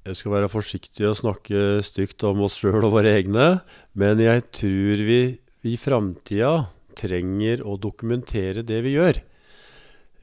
Jeg 0.04 0.20
skal 0.20 0.34
være 0.36 0.52
forsiktig 0.52 1.06
og 1.08 1.16
snakke 1.16 1.60
stygt 1.88 2.24
om 2.28 2.42
oss 2.44 2.58
sjøl 2.60 2.84
og 2.84 2.98
våre 2.98 3.14
egne, 3.16 3.48
men 3.96 4.20
jeg 4.20 4.44
tror 4.52 5.04
vi 5.08 5.20
i 5.64 5.78
framtida 5.80 6.66
trenger 7.00 7.64
å 7.64 7.78
dokumentere 7.80 8.66
det 8.68 8.82
vi 8.84 8.98
gjør. 8.98 9.22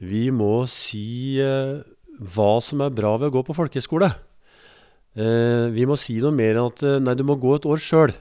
Vi 0.05 0.27
må 0.33 0.67
si 0.69 1.41
eh, 1.41 1.81
hva 2.21 2.51
som 2.61 2.85
er 2.85 2.93
bra 2.93 3.15
ved 3.17 3.31
å 3.31 3.35
gå 3.39 3.43
på 3.47 3.57
folkehøyskole. 3.57 4.11
Eh, 5.11 5.67
vi 5.75 5.83
må 5.87 5.97
si 5.99 6.15
noe 6.23 6.31
mer 6.31 6.55
enn 6.55 6.69
at 6.69 6.83
eh, 6.87 6.99
nei, 7.03 7.17
du 7.19 7.25
må 7.27 7.35
gå 7.39 7.57
et 7.57 7.67
år 7.67 7.81
sjøl. 7.83 8.13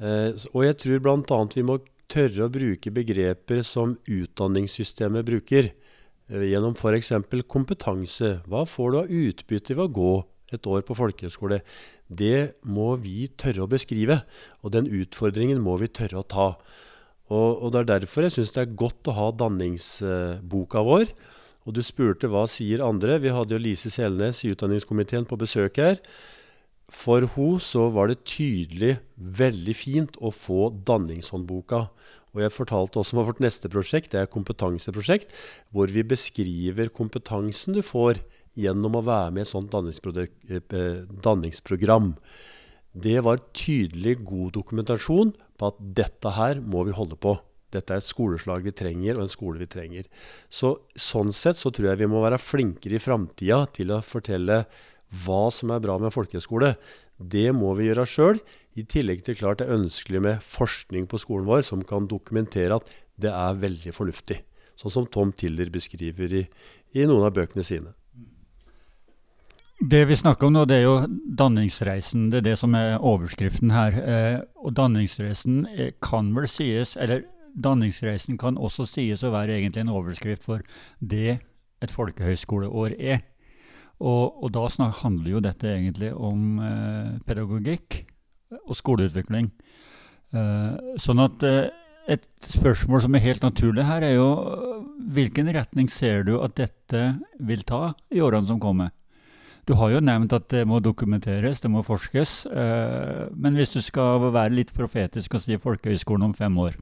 Eh, 0.00 0.32
og 0.54 0.64
jeg 0.64 0.78
tror 0.80 1.02
bl.a. 1.04 1.40
vi 1.52 1.66
må 1.66 1.80
tørre 2.10 2.46
å 2.46 2.52
bruke 2.52 2.92
begreper 2.94 3.60
som 3.66 3.98
utdanningssystemet 4.08 5.28
bruker. 5.28 5.72
Gjennom 6.30 6.76
f.eks. 6.78 7.10
kompetanse. 7.50 8.36
Hva 8.46 8.62
får 8.68 8.90
du 8.90 8.98
av 9.00 9.08
utbytte 9.10 9.74
ved 9.74 9.88
å 9.88 9.94
gå 9.98 10.12
et 10.54 10.66
år 10.66 10.82
på 10.86 10.96
folkehøyskole, 10.98 11.60
det 12.10 12.58
må 12.66 12.92
vi 12.98 13.28
tørre 13.38 13.64
å 13.64 13.70
beskrive. 13.70 14.20
Og 14.64 14.74
den 14.74 14.88
utfordringen 14.90 15.60
må 15.62 15.76
vi 15.82 15.90
tørre 15.90 16.22
å 16.22 16.26
ta. 16.26 16.48
Og, 17.30 17.50
og 17.62 17.68
det 17.70 17.82
er 17.82 17.90
derfor 17.92 18.26
jeg 18.26 18.34
syns 18.34 18.54
det 18.56 18.64
er 18.64 18.78
godt 18.78 19.10
å 19.10 19.14
ha 19.14 19.28
danningsboka 19.44 20.82
vår. 20.86 21.12
Og 21.70 21.76
du 21.78 21.84
spurte 21.86 22.26
hva 22.26 22.48
sier 22.50 22.82
andre. 22.82 23.20
Vi 23.22 23.30
hadde 23.30 23.54
jo 23.54 23.62
Lise 23.62 23.92
Selnes 23.94 24.42
i 24.42 24.50
utdanningskomiteen 24.50 25.28
på 25.30 25.38
besøk 25.38 25.78
her. 25.78 26.00
For 26.90 27.22
hun 27.36 27.60
så 27.62 27.86
var 27.94 28.10
det 28.10 28.24
tydelig 28.26 28.96
veldig 29.14 29.74
fint 29.78 30.18
å 30.18 30.32
få 30.34 30.72
danningshåndboka. 30.88 31.84
Og 32.34 32.42
jeg 32.42 32.54
fortalte 32.54 32.98
også 32.98 33.14
om 33.14 33.22
vårt 33.28 33.42
neste 33.42 33.70
prosjekt, 33.70 34.10
det 34.10 34.24
er 34.24 34.30
kompetanseprosjekt, 34.30 35.30
hvor 35.70 35.90
vi 35.94 36.02
beskriver 36.06 36.90
kompetansen 36.94 37.78
du 37.78 37.82
får 37.86 38.18
gjennom 38.58 38.98
å 38.98 39.04
være 39.06 39.34
med 39.34 39.44
i 39.44 39.46
et 39.46 39.50
sånt 39.50 39.74
eh, 39.78 41.06
danningsprogram. 41.22 42.12
Det 42.90 43.18
var 43.22 43.44
tydelig 43.54 44.16
god 44.26 44.56
dokumentasjon 44.58 45.30
på 45.58 45.70
at 45.70 45.78
dette 46.02 46.34
her 46.34 46.58
må 46.58 46.82
vi 46.90 46.98
holde 46.98 47.18
på. 47.18 47.36
Dette 47.74 47.94
er 47.94 48.02
et 48.02 48.06
skoleslag 48.06 48.64
vi 48.66 48.74
trenger, 48.76 49.16
og 49.16 49.26
en 49.26 49.32
skole 49.32 49.60
vi 49.62 49.68
trenger. 49.70 50.08
Så, 50.50 50.76
sånn 50.98 51.34
sett 51.36 51.60
så 51.60 51.72
tror 51.74 51.92
jeg 51.92 52.02
vi 52.02 52.10
må 52.10 52.22
være 52.24 52.40
flinkere 52.42 52.98
i 52.98 53.02
framtida 53.02 53.62
til 53.76 53.94
å 53.94 54.02
fortelle 54.04 54.64
hva 55.24 55.44
som 55.54 55.72
er 55.74 55.82
bra 55.82 55.98
med 56.02 56.14
folkehøyskole. 56.14 56.74
Det 57.20 57.48
må 57.52 57.74
vi 57.78 57.90
gjøre 57.90 58.08
sjøl, 58.08 58.42
i 58.78 58.84
tillegg 58.86 59.24
til 59.26 59.36
klart 59.36 59.60
det 59.60 59.66
er 59.66 59.80
ønskelig 59.80 60.20
med 60.22 60.44
forskning 60.46 61.08
på 61.10 61.18
skolen 61.20 61.48
vår 61.48 61.64
som 61.66 61.82
kan 61.86 62.06
dokumentere 62.08 62.78
at 62.78 62.92
det 63.20 63.32
er 63.34 63.58
veldig 63.60 63.92
fornuftig. 63.92 64.38
Sånn 64.78 64.94
som 64.94 65.08
Tom 65.10 65.34
Tiller 65.36 65.68
beskriver 65.72 66.32
i, 66.32 66.44
i 66.96 67.08
noen 67.08 67.26
av 67.26 67.34
bøkene 67.36 67.66
sine. 67.66 67.92
Det 69.80 70.02
vi 70.04 70.16
snakker 70.16 70.46
om 70.46 70.54
nå, 70.54 70.66
det 70.68 70.76
er 70.76 70.82
jo 70.84 70.96
danningsreisen. 71.40 72.28
Det 72.32 72.42
er 72.42 72.48
det 72.50 72.56
som 72.60 72.74
er 72.76 72.98
overskriften 73.00 73.72
her. 73.72 73.94
Eh, 73.96 74.38
og 74.60 74.74
danningsreisen 74.76 75.62
eh, 75.72 75.92
kan 76.04 76.28
vel 76.36 76.48
sies, 76.52 76.98
eller 77.00 77.24
danningsreisen 77.54 78.38
kan 78.40 78.58
også 78.58 78.86
sies 78.88 79.24
å 79.24 79.32
være 79.34 79.58
egentlig 79.58 79.84
en 79.84 79.94
overskrift 79.94 80.46
for 80.46 80.64
det 81.00 81.40
et 81.80 81.92
folkehøyskoleår 81.94 82.96
er. 82.98 83.22
Og, 84.00 84.44
og 84.44 84.52
da 84.56 84.64
snak, 84.72 85.02
handler 85.02 85.36
jo 85.36 85.42
dette 85.44 85.68
egentlig 85.68 86.12
om 86.16 86.60
eh, 86.64 87.18
pedagogikk 87.26 88.02
og 88.62 88.76
skoleutvikling. 88.78 89.50
Eh, 90.32 90.96
sånn 91.00 91.20
at 91.20 91.44
eh, 91.44 91.68
et 92.10 92.24
spørsmål 92.48 93.04
som 93.04 93.14
er 93.14 93.24
helt 93.26 93.44
naturlig 93.44 93.84
her, 93.86 94.02
er 94.02 94.16
jo 94.16 94.30
hvilken 95.12 95.50
retning 95.54 95.90
ser 95.92 96.24
du 96.26 96.38
at 96.40 96.56
dette 96.58 97.02
vil 97.38 97.62
ta 97.68 97.92
i 98.10 98.22
årene 98.24 98.48
som 98.48 98.62
kommer? 98.62 98.94
Du 99.68 99.76
har 99.78 99.92
jo 99.92 100.00
nevnt 100.02 100.32
at 100.34 100.48
det 100.50 100.64
må 100.66 100.80
dokumenteres, 100.82 101.60
det 101.62 101.70
må 101.70 101.84
forskes. 101.86 102.46
Eh, 102.48 103.26
men 103.36 103.58
hvis 103.58 103.74
du 103.76 103.80
skal 103.84 104.30
være 104.32 104.56
litt 104.56 104.72
profetisk 104.74 105.36
og 105.36 105.44
si 105.44 105.58
folkehøyskolen 105.60 106.30
om 106.30 106.34
fem 106.34 106.56
år, 106.58 106.78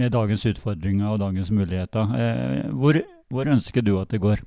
med 0.00 0.12
dagens 0.14 0.44
utfordringer 0.48 1.12
og 1.12 1.20
dagens 1.22 1.50
muligheter, 1.54 2.14
eh, 2.16 2.70
hvor, 2.76 2.98
hvor 3.32 3.48
ønsker 3.52 3.84
du 3.84 3.96
at 4.00 4.12
det 4.12 4.22
går? 4.22 4.42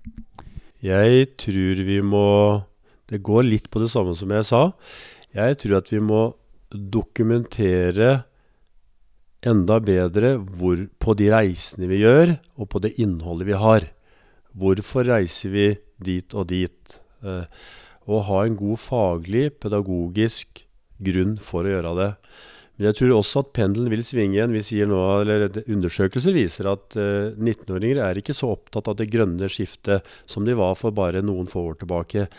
Jeg 0.85 1.35
tror 1.35 1.81
vi 1.83 1.99
må 2.01 2.63
Det 3.09 3.23
går 3.25 3.41
litt 3.41 3.71
på 3.73 3.79
det 3.81 3.89
samme 3.89 4.13
som 4.13 4.29
jeg 4.29 4.45
sa. 4.45 4.71
Jeg 5.33 5.57
tror 5.57 5.79
at 5.79 5.87
vi 5.89 5.97
må 5.97 6.35
dokumentere 6.69 8.23
enda 9.41 9.79
bedre 9.81 10.35
hvor, 10.37 10.83
på 11.01 11.15
de 11.17 11.31
reisene 11.33 11.89
vi 11.89 12.03
gjør, 12.03 12.35
og 12.61 12.69
på 12.69 12.83
det 12.85 12.93
innholdet 13.01 13.47
vi 13.49 13.57
har. 13.57 13.87
Hvorfor 14.53 15.09
reiser 15.09 15.49
vi 15.49 15.67
dit 15.97 16.37
og 16.37 16.51
dit? 16.53 16.99
Å 17.25 17.41
og 18.09 18.25
ha 18.25 18.43
en 18.45 18.57
god 18.57 18.79
faglig, 18.81 19.49
pedagogisk 19.61 20.63
grunn 21.03 21.37
for 21.41 21.65
å 21.65 21.73
gjøre 21.75 21.91
det. 21.99 22.09
Men 22.79 22.87
jeg 22.87 22.95
tror 22.95 23.17
også 23.17 23.43
at 23.43 23.51
pendelen 23.57 23.91
vil 23.91 24.05
svinge 24.07 24.37
igjen. 24.37 24.55
Vi 24.55 24.63
sier 24.63 24.87
nå, 24.87 24.99
eller 25.19 25.49
Undersøkelser 25.67 26.31
viser 26.31 26.69
at 26.71 26.95
19-åringer 26.95 27.99
eh, 27.99 28.05
er 28.07 28.21
ikke 28.21 28.35
så 28.37 28.53
opptatt 28.55 28.87
av 28.87 28.95
det 29.01 29.09
grønne 29.11 29.51
skiftet 29.51 30.07
som 30.23 30.47
de 30.47 30.55
var 30.55 30.79
for 30.79 30.95
bare 30.95 31.21
noen 31.25 31.49
få 31.49 31.65
år 31.73 31.81
tilbake. 31.83 32.29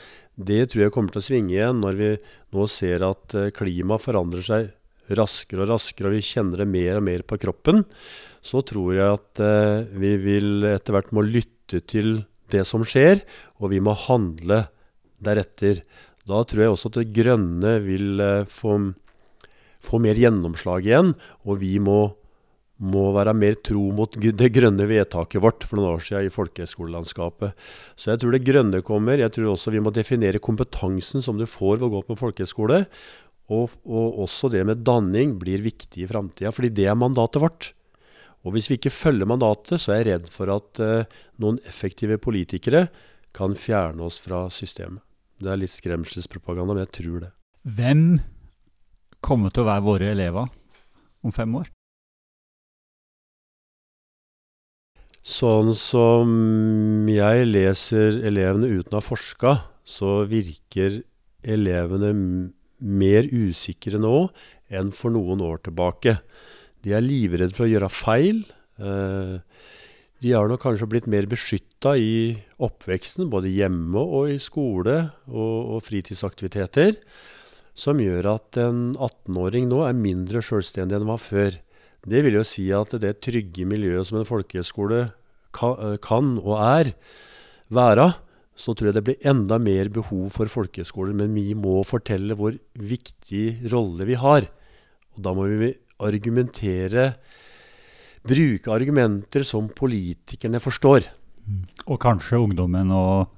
Det 0.40 0.62
tror 0.72 0.87
jeg 0.87 0.94
kommer 0.94 1.12
til 1.12 1.20
å 1.20 1.29
svinge 1.29 1.53
igjen 1.53 1.83
når 1.85 2.00
vi 2.00 2.11
nå 2.57 2.66
ser 2.72 3.05
at 3.05 3.37
uh, 3.37 3.50
klimaet 3.53 4.07
forandrer 4.07 4.46
seg 4.46 4.70
raskere 5.18 5.64
og 5.64 5.72
raskere, 5.72 6.11
og 6.11 6.16
vi 6.16 6.24
kjenner 6.24 6.62
det 6.62 6.68
mer 6.70 6.98
og 7.00 7.07
mer 7.07 7.24
på 7.26 7.38
kroppen, 7.42 7.83
så 8.40 8.62
tror 8.66 8.94
jeg 8.94 9.16
at 9.18 9.42
eh, 9.44 9.88
vi 10.00 10.14
vil 10.22 10.66
etter 10.70 10.96
hvert 10.96 11.11
må 11.16 11.24
lytte 11.26 11.83
til 11.90 12.22
det 12.50 12.64
som 12.68 12.85
skjer, 12.87 13.22
og 13.61 13.72
vi 13.74 13.81
må 13.83 13.94
handle 14.07 14.64
deretter. 15.22 15.83
Da 16.29 16.42
tror 16.46 16.64
jeg 16.64 16.74
også 16.74 16.92
at 16.92 17.00
det 17.00 17.11
grønne 17.16 17.76
vil 17.85 18.22
eh, 18.22 18.46
få, 18.48 18.79
få 19.85 20.01
mer 20.03 20.19
gjennomslag 20.19 20.88
igjen, 20.88 21.14
og 21.45 21.62
vi 21.64 21.79
må 21.83 22.03
må 22.81 23.11
være 23.12 23.35
mer 23.37 23.59
tro 23.61 23.83
mot 23.93 24.14
det 24.16 24.49
grønne 24.55 24.87
vedtaket 24.88 25.43
vårt 25.45 25.66
for 25.69 25.77
noen 25.77 25.99
år 25.99 26.05
siden 26.05 26.31
i 26.31 26.33
folkehøyskolelandskapet. 26.33 27.66
Så 27.93 28.12
jeg 28.12 28.23
tror 28.23 28.33
det 28.33 28.47
grønne 28.47 28.81
kommer. 28.87 29.21
Jeg 29.21 29.35
tror 29.37 29.51
også 29.53 29.75
vi 29.75 29.83
må 29.85 29.93
definere 29.93 30.40
kompetansen 30.40 31.21
som 31.21 31.37
du 31.37 31.45
får 31.45 31.77
ved 31.77 31.90
å 31.90 31.93
gå 31.99 32.01
på 32.09 32.16
folkehøyskole. 32.23 32.87
Og, 33.53 33.77
og 33.85 34.23
også 34.25 34.49
det 34.53 34.64
med 34.64 34.81
danning 34.87 35.37
blir 35.43 35.61
viktig 35.64 36.07
i 36.07 36.09
framtida, 36.09 36.55
fordi 36.55 36.73
det 36.81 36.88
er 36.88 36.97
mandatet 36.97 37.43
vårt. 37.45 37.71
Og 38.47 38.55
hvis 38.55 38.71
vi 38.71 38.79
ikke 38.81 38.95
følger 38.95 39.29
mandatet, 39.29 39.77
så 39.83 39.93
er 39.93 40.01
jeg 40.01 40.09
redd 40.09 40.33
for 40.33 40.53
at 40.55 40.81
uh, 40.81 41.21
noen 41.43 41.61
effektive 41.69 42.16
politikere 42.23 42.87
kan 43.37 43.53
fjerne 43.59 44.07
oss 44.07 44.16
fra 44.23 44.47
systemet. 44.55 45.05
Det 45.40 45.53
er 45.53 45.61
litt 45.61 45.73
skremselspropaganda, 45.73 46.73
men 46.73 46.87
jeg 46.87 46.95
tror 46.97 47.21
det. 47.27 47.35
Hvem 47.77 48.05
kommer 49.25 49.53
til 49.53 49.65
å 49.65 49.71
være 49.71 49.87
våre 49.87 50.11
elever 50.15 50.49
om 51.25 51.35
fem 51.35 51.53
år? 51.61 51.69
Sånn 55.21 55.75
som 55.77 57.09
jeg 57.11 57.49
leser 57.51 58.23
elevene 58.25 58.71
uten 58.73 58.97
å 58.97 59.03
ha 59.03 59.05
forska, 59.05 59.53
så 59.85 60.23
virker 60.29 61.03
elevene 61.45 62.15
mer 62.81 63.29
usikre 63.29 64.01
nå 64.01 64.31
enn 64.73 64.93
for 64.97 65.13
noen 65.13 65.43
år 65.45 65.61
tilbake. 65.67 66.17
De 66.81 66.95
er 66.97 67.05
livredde 67.05 67.53
for 67.57 67.67
å 67.67 67.73
gjøre 67.73 67.93
feil. 67.93 68.41
Eh, 68.81 69.37
de 70.21 70.33
har 70.33 70.49
nok 70.49 70.63
kanskje 70.65 70.89
blitt 70.89 71.09
mer 71.09 71.29
beskytta 71.29 71.95
i 72.01 72.33
oppveksten, 72.61 73.29
både 73.33 73.53
hjemme 73.53 74.01
og 74.01 74.33
i 74.33 74.41
skole 74.41 74.97
og 75.29 75.79
fritidsaktiviteter, 75.85 76.97
som 77.81 78.01
gjør 78.03 78.29
at 78.35 78.59
en 78.61 78.90
18-åring 78.93 79.69
nå 79.71 79.83
er 79.87 79.97
mindre 79.97 80.43
selvstendig 80.45 80.97
enn 80.97 81.07
han 81.07 81.12
var 81.14 81.23
før. 81.23 81.57
Det 82.01 82.23
vil 82.25 82.37
jo 82.38 82.45
si 82.47 82.66
at 82.77 82.93
det 83.01 83.19
trygge 83.25 83.66
miljøet 83.69 84.09
som 84.09 84.21
en 84.21 84.29
folkehøyskole 84.29 85.01
eh, 85.07 85.97
kan 86.05 86.35
og 86.40 86.55
er 86.61 86.93
være, 87.73 88.11
så 88.61 88.75
tror 88.77 88.90
jeg 88.90 88.99
det 88.99 89.07
blir 89.07 89.29
enda 89.31 89.57
mer 89.62 89.88
behov 89.93 90.29
for 90.35 90.51
folkehøyskoler. 90.53 91.16
Men 91.16 91.33
vi 91.37 91.55
må 91.57 91.81
fortelle 91.88 92.37
hvor 92.37 92.57
viktig 92.77 93.73
rolle 93.73 94.09
vi 94.09 94.19
har. 94.21 94.49
Og 95.16 95.23
da 95.25 95.33
må 95.37 95.49
vi 95.49 95.73
argumentere 96.01 97.12
Bruke 98.21 98.69
argumenter 98.69 99.47
som 99.49 99.71
politikerne 99.73 100.61
forstår. 100.61 101.07
Mm. 101.49 101.62
Og 101.88 101.97
kanskje 102.03 102.37
ungdommen 102.37 102.90
og 102.93 103.31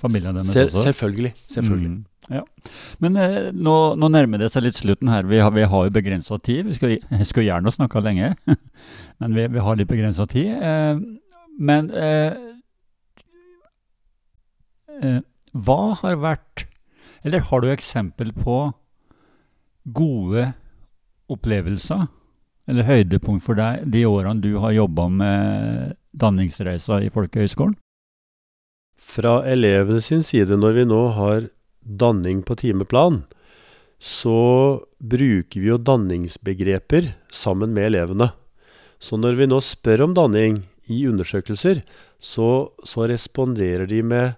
familien 0.00 0.38
deres 0.38 0.48
Sel 0.54 0.70
også? 0.70 0.86
Selvfølgelig. 0.86 1.34
selvfølgelig. 1.44 1.90
Mm. 1.90 2.09
Ja. 2.30 2.44
Men 3.02 3.16
eh, 3.18 3.48
nå, 3.50 3.76
nå, 3.98 4.10
nærmer 4.14 4.38
det 4.38 4.52
seg 4.52 4.62
litt 4.62 4.78
slutten 4.78 5.10
her. 5.10 5.26
Vi 5.26 5.40
har, 5.42 5.50
vi 5.54 5.66
har 5.66 5.86
jo 5.86 5.94
begrensa 5.94 6.38
tid. 6.38 6.68
Vi 6.68 6.76
skal, 6.78 6.94
jeg 7.00 7.26
skulle 7.26 7.48
gjerne 7.48 7.72
snakka 7.74 8.02
lenge, 8.04 8.36
men 9.20 9.34
vi, 9.34 9.48
vi, 9.50 9.64
har 9.66 9.78
litt 9.78 9.90
begrensa 9.90 10.28
tid. 10.30 10.52
Eh, 10.54 11.02
men 11.60 11.90
eh, 11.90 12.38
eh, 15.02 15.18
hva 15.50 15.80
har 15.98 16.20
vært 16.22 16.68
Eller 17.26 17.42
har 17.50 17.60
du 17.60 17.68
eksempel 17.68 18.30
på 18.32 18.70
gode 19.92 20.52
opplevelser 21.28 22.06
eller 22.70 22.86
høydepunkt 22.86 23.44
for 23.44 23.58
deg 23.58 23.82
de 23.90 24.04
årene 24.06 24.40
du 24.40 24.54
har 24.62 24.72
jobba 24.72 25.08
med 25.10 25.96
danningsreiser 26.16 27.04
i 27.04 27.10
Folkehøgskolen? 27.12 27.74
Fra 29.00 29.40
elevenes 29.48 30.06
side, 30.06 30.56
når 30.56 30.78
vi 30.78 30.84
nå 30.86 31.00
har 31.16 31.48
danning 31.80 32.42
på 32.46 32.56
timeplan, 32.60 33.22
så 34.00 34.80
bruker 34.98 35.60
vi 35.60 35.68
jo 35.72 35.78
danningsbegreper 35.80 37.12
sammen 37.32 37.74
med 37.76 37.90
elevene. 37.90 38.30
Så 39.00 39.16
når 39.20 39.36
vi 39.38 39.48
nå 39.48 39.60
spør 39.64 40.06
om 40.06 40.14
danning 40.16 40.62
i 40.90 41.04
undersøkelser, 41.08 41.82
så, 42.20 42.70
så 42.84 43.08
responderer 43.08 43.88
de 43.88 44.02
med 44.04 44.36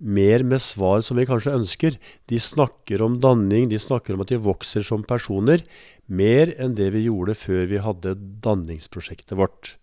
mer 0.00 0.44
med 0.48 0.62
svar 0.64 1.02
som 1.04 1.20
vi 1.20 1.26
kanskje 1.28 1.56
ønsker. 1.58 1.96
De 2.32 2.40
snakker 2.40 3.02
om 3.04 3.18
danning, 3.20 3.68
de 3.68 3.80
snakker 3.80 4.16
om 4.16 4.24
at 4.24 4.32
de 4.32 4.40
vokser 4.40 4.84
som 4.86 5.04
personer, 5.04 5.60
mer 6.08 6.54
enn 6.58 6.74
det 6.74 6.88
vi 6.96 7.04
gjorde 7.06 7.36
før 7.38 7.68
vi 7.70 7.82
hadde 7.84 8.16
danningsprosjektet 8.44 9.36
vårt. 9.38 9.76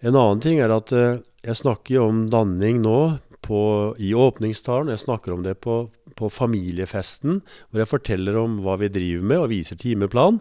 En 0.00 0.14
annen 0.14 0.42
ting 0.42 0.60
er 0.62 0.70
at 0.70 0.94
eh, 0.94 1.18
jeg 1.42 1.58
snakker 1.58 2.04
om 2.04 2.26
danning 2.30 2.78
nå 2.84 3.18
på, 3.44 3.60
i 3.98 4.12
åpningstalen, 4.16 4.90
jeg 4.92 5.04
snakker 5.04 5.34
om 5.34 5.44
det 5.44 5.58
på, 5.64 5.80
på, 6.18 6.30
familiefesten, 6.32 7.40
hvor 7.68 7.82
jeg 7.82 7.90
forteller 7.90 8.38
om 8.40 8.58
hva 8.64 8.76
vi 8.80 8.90
driver 8.92 9.30
med 9.30 9.44
og 9.44 9.52
viser 9.52 9.78
timeplan. 9.80 10.40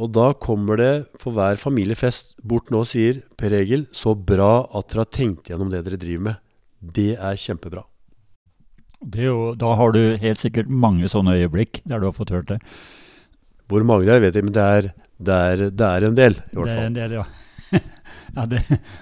Og 0.00 0.12
da 0.14 0.30
kommer 0.38 0.78
det 0.78 0.92
for 1.20 1.34
hver 1.36 1.58
familiefest 1.60 2.36
bort 2.46 2.70
nå 2.70 2.84
og 2.84 2.90
sier 2.90 3.22
Per 3.38 3.54
Egil, 3.56 3.88
så 3.92 4.14
bra 4.14 4.66
at 4.76 4.92
dere 4.92 5.04
har 5.04 5.12
tenkt 5.12 5.50
gjennom 5.50 5.72
det 5.72 5.82
dere 5.86 6.00
driver 6.00 6.26
med. 6.30 6.42
Det 6.80 7.12
er 7.18 7.40
kjempebra. 7.40 7.84
Det 9.00 9.24
jo, 9.24 9.52
da 9.56 9.74
har 9.80 9.94
du 9.96 10.00
helt 10.20 10.40
sikkert 10.40 10.68
mange 10.68 11.08
sånne 11.08 11.38
øyeblikk 11.40 11.80
der 11.88 12.00
du 12.00 12.10
har 12.10 12.16
fått 12.16 12.32
hørt 12.34 12.50
det. 12.52 12.60
Hvor 13.70 13.84
mange 13.86 14.06
det 14.06 14.16
er, 14.16 14.24
vet 14.26 14.36
jeg, 14.36 14.46
men 14.46 14.54
det 14.54 14.66
er, 14.66 14.90
det 15.20 15.38
er, 15.52 15.62
det 15.70 15.86
er 15.86 16.06
en 16.08 16.18
del, 16.18 16.36
i 16.36 16.58
hvert 16.58 16.68
fall. 16.68 16.74
Det 16.74 16.82
er 16.82 16.90
en 16.90 16.98
del, 16.98 17.16
ja. 17.20 17.24
Ja, 18.36 18.44
det, 18.46 18.60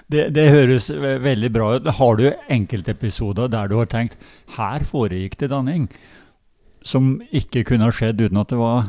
det, 0.09 0.23
det, 0.33 0.45
høres 0.49 0.87
veldig 0.89 1.49
bra 1.53 1.67
ut. 1.77 1.89
Har 1.99 2.15
du 2.17 2.23
enkeltepisoder 2.49 3.51
der 3.53 3.69
du 3.69 3.75
har 3.77 3.89
tenkt 3.91 4.17
her 4.55 4.85
foregikk 4.87 5.37
det 5.41 5.51
danning, 5.51 5.85
som 6.81 7.19
ikke 7.29 7.61
kunne 7.67 7.85
ha 7.85 7.93
skjedd 7.93 8.23
uten 8.23 8.41
at 8.41 8.49
det 8.49 8.57
var 8.57 8.87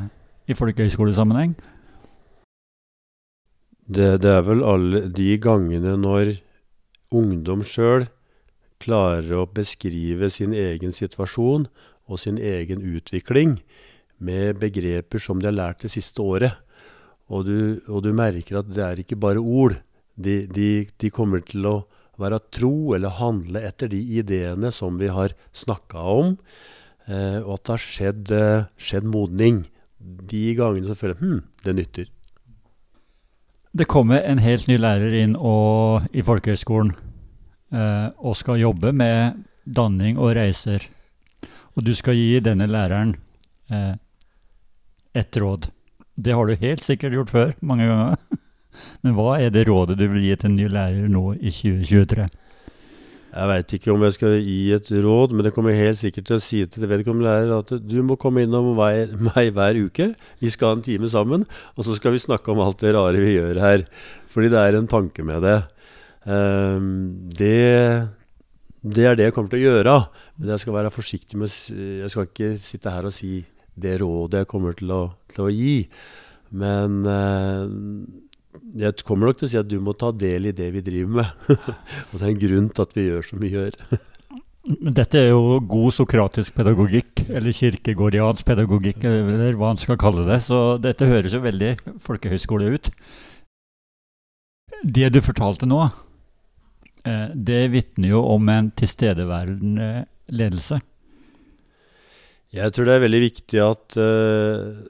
i 0.48 0.56
folkehøyskolesammenheng? 0.56 1.52
Det, 3.90 4.08
det 4.22 4.32
er 4.32 4.46
vel 4.46 4.64
alle 4.64 5.04
de 5.12 5.34
gangene 5.42 5.96
når 5.98 6.38
ungdom 7.12 7.64
sjøl 7.66 8.06
klarer 8.80 9.34
å 9.36 9.48
beskrive 9.50 10.30
sin 10.32 10.54
egen 10.56 10.94
situasjon 10.94 11.66
og 12.10 12.20
sin 12.22 12.38
egen 12.38 12.84
utvikling 12.86 13.58
med 14.20 14.60
begreper 14.62 15.20
som 15.22 15.40
de 15.40 15.50
har 15.50 15.56
lært 15.56 15.84
det 15.84 15.92
siste 15.92 16.22
året. 16.22 16.56
Og 17.30 17.46
du, 17.46 17.58
og 17.86 18.02
du 18.04 18.10
merker 18.16 18.60
at 18.60 18.70
det 18.70 18.82
er 18.84 19.02
ikke 19.02 19.18
bare 19.20 19.42
ord. 19.42 19.78
De, 20.20 20.42
de, 20.50 20.86
de, 20.98 21.10
kommer 21.14 21.42
til 21.46 21.66
å 21.68 21.76
være 22.20 22.40
tro 22.52 22.92
eller 22.96 23.16
handle 23.20 23.62
etter 23.64 23.88
de 23.92 24.00
ideene 24.20 24.72
som 24.74 24.98
vi 25.00 25.08
har 25.08 25.32
snakka 25.56 26.02
om, 26.12 26.34
eh, 27.06 27.38
og 27.40 27.54
at 27.54 27.62
det 27.62 27.76
har 27.76 27.84
skjedd, 27.84 28.32
eh, 28.36 28.66
skjedd, 28.76 29.06
modning. 29.08 29.62
De 30.00 30.42
gangene 30.58 30.90
så 30.90 30.98
føler 30.98 31.16
jeg 31.16 31.22
hm, 31.22 31.40
det 31.64 31.76
nytter. 31.78 32.10
Det 33.70 33.86
kommer 33.86 34.26
en 34.26 34.42
helt 34.42 34.66
ny 34.66 34.76
lærer 34.82 35.14
inn 35.22 35.36
og, 35.38 36.10
i 36.10 36.24
folkehøgskolen 36.26 36.90
eh, 37.70 38.08
og 38.18 38.34
skal 38.36 38.58
jobbe 38.60 38.90
med 38.92 39.44
danning 39.64 40.18
og 40.18 40.34
reiser. 40.36 40.88
Og 41.78 41.86
du 41.86 41.94
skal 41.94 42.18
gi 42.18 42.40
denne 42.42 42.66
læreren 42.68 43.14
eh, 43.70 43.94
et 45.14 45.38
råd. 45.38 45.70
Det 46.20 46.36
har 46.36 46.46
du 46.46 46.60
helt 46.60 46.84
sikkert 46.84 47.16
gjort 47.16 47.32
før, 47.32 47.56
mange 47.64 47.88
ganger. 47.88 48.20
Men 49.04 49.16
hva 49.16 49.38
er 49.40 49.52
det 49.54 49.66
rådet 49.68 49.98
du 49.98 50.06
vil 50.12 50.26
gi 50.28 50.36
til 50.36 50.50
en 50.50 50.58
ny 50.58 50.68
lærer 50.70 51.08
nå 51.10 51.24
i 51.38 51.52
2023? 51.52 52.28
Jeg 53.30 53.46
veit 53.46 53.72
ikke 53.76 53.92
om 53.92 54.02
jeg 54.02 54.14
skal 54.16 54.32
gi 54.42 54.58
et 54.74 54.88
råd, 55.04 55.32
men 55.36 55.46
det 55.46 55.52
kommer 55.54 55.70
jeg 55.70 55.84
helt 55.84 55.98
sikkert 56.00 56.26
til 56.26 56.34
å 56.34 56.42
si 56.42 56.64
til 56.66 56.88
vedkommende 56.90 57.30
lærer 57.30 57.52
at 57.60 57.70
du 57.86 58.00
må 58.02 58.16
komme 58.18 58.42
innom 58.42 58.72
meg 59.28 59.52
hver 59.54 59.78
uke. 59.78 60.08
Vi 60.42 60.50
skal 60.50 60.72
ha 60.72 60.78
en 60.78 60.82
time 60.82 61.10
sammen, 61.10 61.44
og 61.76 61.86
så 61.86 61.94
skal 61.94 62.16
vi 62.16 62.22
snakke 62.22 62.50
om 62.50 62.62
alt 62.64 62.82
det 62.82 62.90
rare 62.96 63.22
vi 63.22 63.36
gjør 63.36 63.60
her. 63.62 63.84
Fordi 64.34 64.50
det 64.50 64.58
er 64.64 64.78
en 64.80 64.90
tanke 64.90 65.22
med 65.26 65.46
det. 65.46 65.60
Um, 66.26 67.30
det, 67.38 68.10
det 68.82 69.06
er 69.06 69.14
det 69.14 69.30
jeg 69.30 69.36
kommer 69.36 69.54
til 69.54 69.62
å 69.62 69.76
gjøre. 69.76 69.96
Men 70.40 70.54
jeg 70.56 70.64
skal 70.64 70.78
være 70.80 70.94
forsiktig 70.94 71.38
med 71.38 71.54
Jeg 72.02 72.10
skal 72.10 72.26
ikke 72.26 72.52
sitte 72.58 72.98
her 72.98 73.06
og 73.06 73.14
si 73.14 73.44
det 73.74 73.98
rådet 74.02 74.44
jeg 74.44 74.50
kommer 74.50 74.76
til 74.78 74.92
å, 74.94 75.02
til 75.30 75.46
å 75.46 75.52
gi. 75.54 75.76
Men 76.50 77.00
uh, 77.06 77.64
jeg 78.80 79.06
kommer 79.06 79.30
nok 79.30 79.40
til 79.40 79.48
å 79.48 79.52
si 79.52 79.58
at 79.60 79.70
du 79.70 79.78
må 79.82 79.94
ta 79.98 80.10
del 80.14 80.50
i 80.50 80.54
det 80.56 80.70
vi 80.74 80.84
driver 80.84 81.20
med. 81.20 81.58
og 82.10 82.14
det 82.16 82.22
er 82.24 82.30
en 82.32 82.44
grunn 82.44 82.70
til 82.70 82.86
at 82.86 82.96
vi 82.96 83.06
gjør 83.08 83.28
som 83.30 83.42
vi 83.42 83.52
gjør. 83.54 83.78
Men 84.70 84.92
dette 84.94 85.16
er 85.16 85.30
jo 85.30 85.56
god 85.64 85.94
sokratisk 85.96 86.54
pedagogikk, 86.58 87.24
eller 87.30 87.54
kirkegårdiansk 87.56 88.44
pedagogikk, 88.46 89.06
eller 89.08 89.56
hva 89.58 89.72
en 89.72 89.80
skal 89.80 89.98
kalle 90.00 90.26
det. 90.28 90.36
Så 90.44 90.76
dette 90.82 91.08
høres 91.08 91.34
jo 91.34 91.40
veldig 91.42 91.72
folkehøyskole 92.04 92.68
ut. 92.76 92.90
Det 94.84 95.08
du 95.12 95.20
fortalte 95.24 95.68
nå, 95.68 95.80
eh, 97.08 97.32
det 97.34 97.62
vitner 97.72 98.14
jo 98.14 98.22
om 98.36 98.52
en 98.52 98.70
tilstedeværende 98.76 99.90
ledelse. 100.28 100.80
Jeg 102.54 102.74
tror 102.74 102.88
det 102.88 102.94
er 102.96 103.04
veldig 103.04 103.20
viktig 103.22 103.60
at 103.62 103.96
uh, 104.00 104.80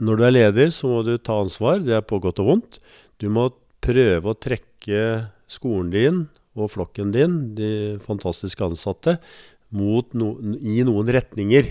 når 0.00 0.18
du 0.18 0.24
er 0.26 0.34
leder, 0.36 0.70
så 0.72 0.90
må 0.90 1.00
du 1.06 1.16
ta 1.18 1.40
ansvar. 1.42 1.82
Det 1.82 1.96
er 1.96 2.06
på 2.06 2.20
godt 2.22 2.42
og 2.42 2.50
vondt. 2.52 2.78
Du 3.20 3.28
må 3.32 3.48
prøve 3.82 4.30
å 4.30 4.38
trekke 4.38 5.02
skolen 5.50 5.90
din 5.92 6.20
og 6.58 6.70
flokken 6.72 7.12
din, 7.14 7.34
de 7.56 7.98
fantastiske 8.04 8.64
ansatte, 8.64 9.18
no, 9.70 10.00
i 10.60 10.80
noen 10.86 11.12
retninger. 11.14 11.68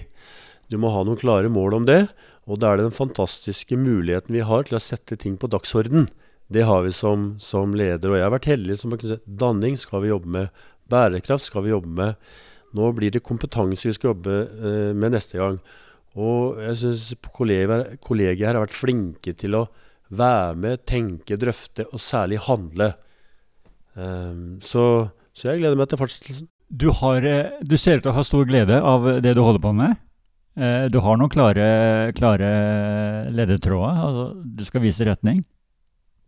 Du 0.69 0.77
må 0.81 0.91
ha 0.93 1.03
noen 1.03 1.19
klare 1.19 1.51
mål 1.51 1.79
om 1.81 1.87
det. 1.89 2.03
Og 2.49 2.61
da 2.61 2.71
er 2.71 2.79
det 2.79 2.89
den 2.89 2.95
fantastiske 2.95 3.77
muligheten 3.77 4.33
vi 4.33 4.45
har 4.45 4.65
til 4.65 4.77
å 4.79 4.83
sette 4.83 5.17
ting 5.21 5.35
på 5.37 5.49
dagsorden. 5.51 6.07
Det 6.49 6.65
har 6.65 6.81
vi 6.85 6.93
som, 6.95 7.35
som 7.41 7.75
leder. 7.77 8.09
Og 8.09 8.17
jeg 8.17 8.25
har 8.25 8.33
vært 8.33 8.49
heldig 8.49 8.77
som 8.79 8.93
har 8.93 9.01
kunnet 9.01 9.25
danning 9.25 9.77
skal 9.77 10.03
vi 10.03 10.13
jobbe 10.13 10.31
med. 10.33 10.61
Bærekraft 10.89 11.45
skal 11.45 11.65
vi 11.65 11.75
jobbe 11.75 11.91
med. 11.99 12.31
Nå 12.77 12.89
blir 12.97 13.13
det 13.13 13.25
kompetanse 13.25 13.89
vi 13.89 13.95
skal 13.95 14.13
jobbe 14.13 14.35
eh, 14.45 14.91
med 14.97 15.15
neste 15.15 15.39
gang. 15.39 15.57
Og 16.19 16.59
jeg 16.63 16.77
syns 16.81 17.05
kolleger, 17.35 17.95
kolleger 18.03 18.51
har 18.51 18.61
vært 18.63 18.75
flinke 18.75 19.33
til 19.37 19.57
å 19.57 19.67
være 20.09 20.57
med, 20.57 20.83
tenke, 20.89 21.37
drøfte 21.37 21.85
og 21.93 22.01
særlig 22.01 22.41
handle. 22.47 22.91
Um, 23.93 24.57
så, 24.61 25.09
så, 25.33 25.51
jeg 25.51 25.61
gleder 25.61 25.77
meg 25.77 25.89
til 25.91 26.01
fortsettelsen. 26.01 26.49
Du, 26.69 26.89
har, 26.99 27.25
eh, 27.25 27.57
du, 27.65 27.75
ser 27.77 27.99
ut 27.99 28.05
til 28.05 28.11
å 28.11 28.17
ha 28.17 28.25
stor 28.25 28.45
glede 28.49 28.77
av 28.85 29.07
det 29.23 29.33
du 29.37 29.41
holder 29.45 29.63
på 29.63 29.73
med. 29.77 29.97
Uh, 30.59 30.89
du 30.91 30.99
har 31.05 31.17
noen 31.17 31.31
klare, 31.33 31.69
klare 32.17 32.49
ledetråder. 33.33 34.01
Altså, 34.05 34.27
du 34.45 34.65
skal 34.67 34.85
vise 34.85 35.07
retning. 35.07 35.43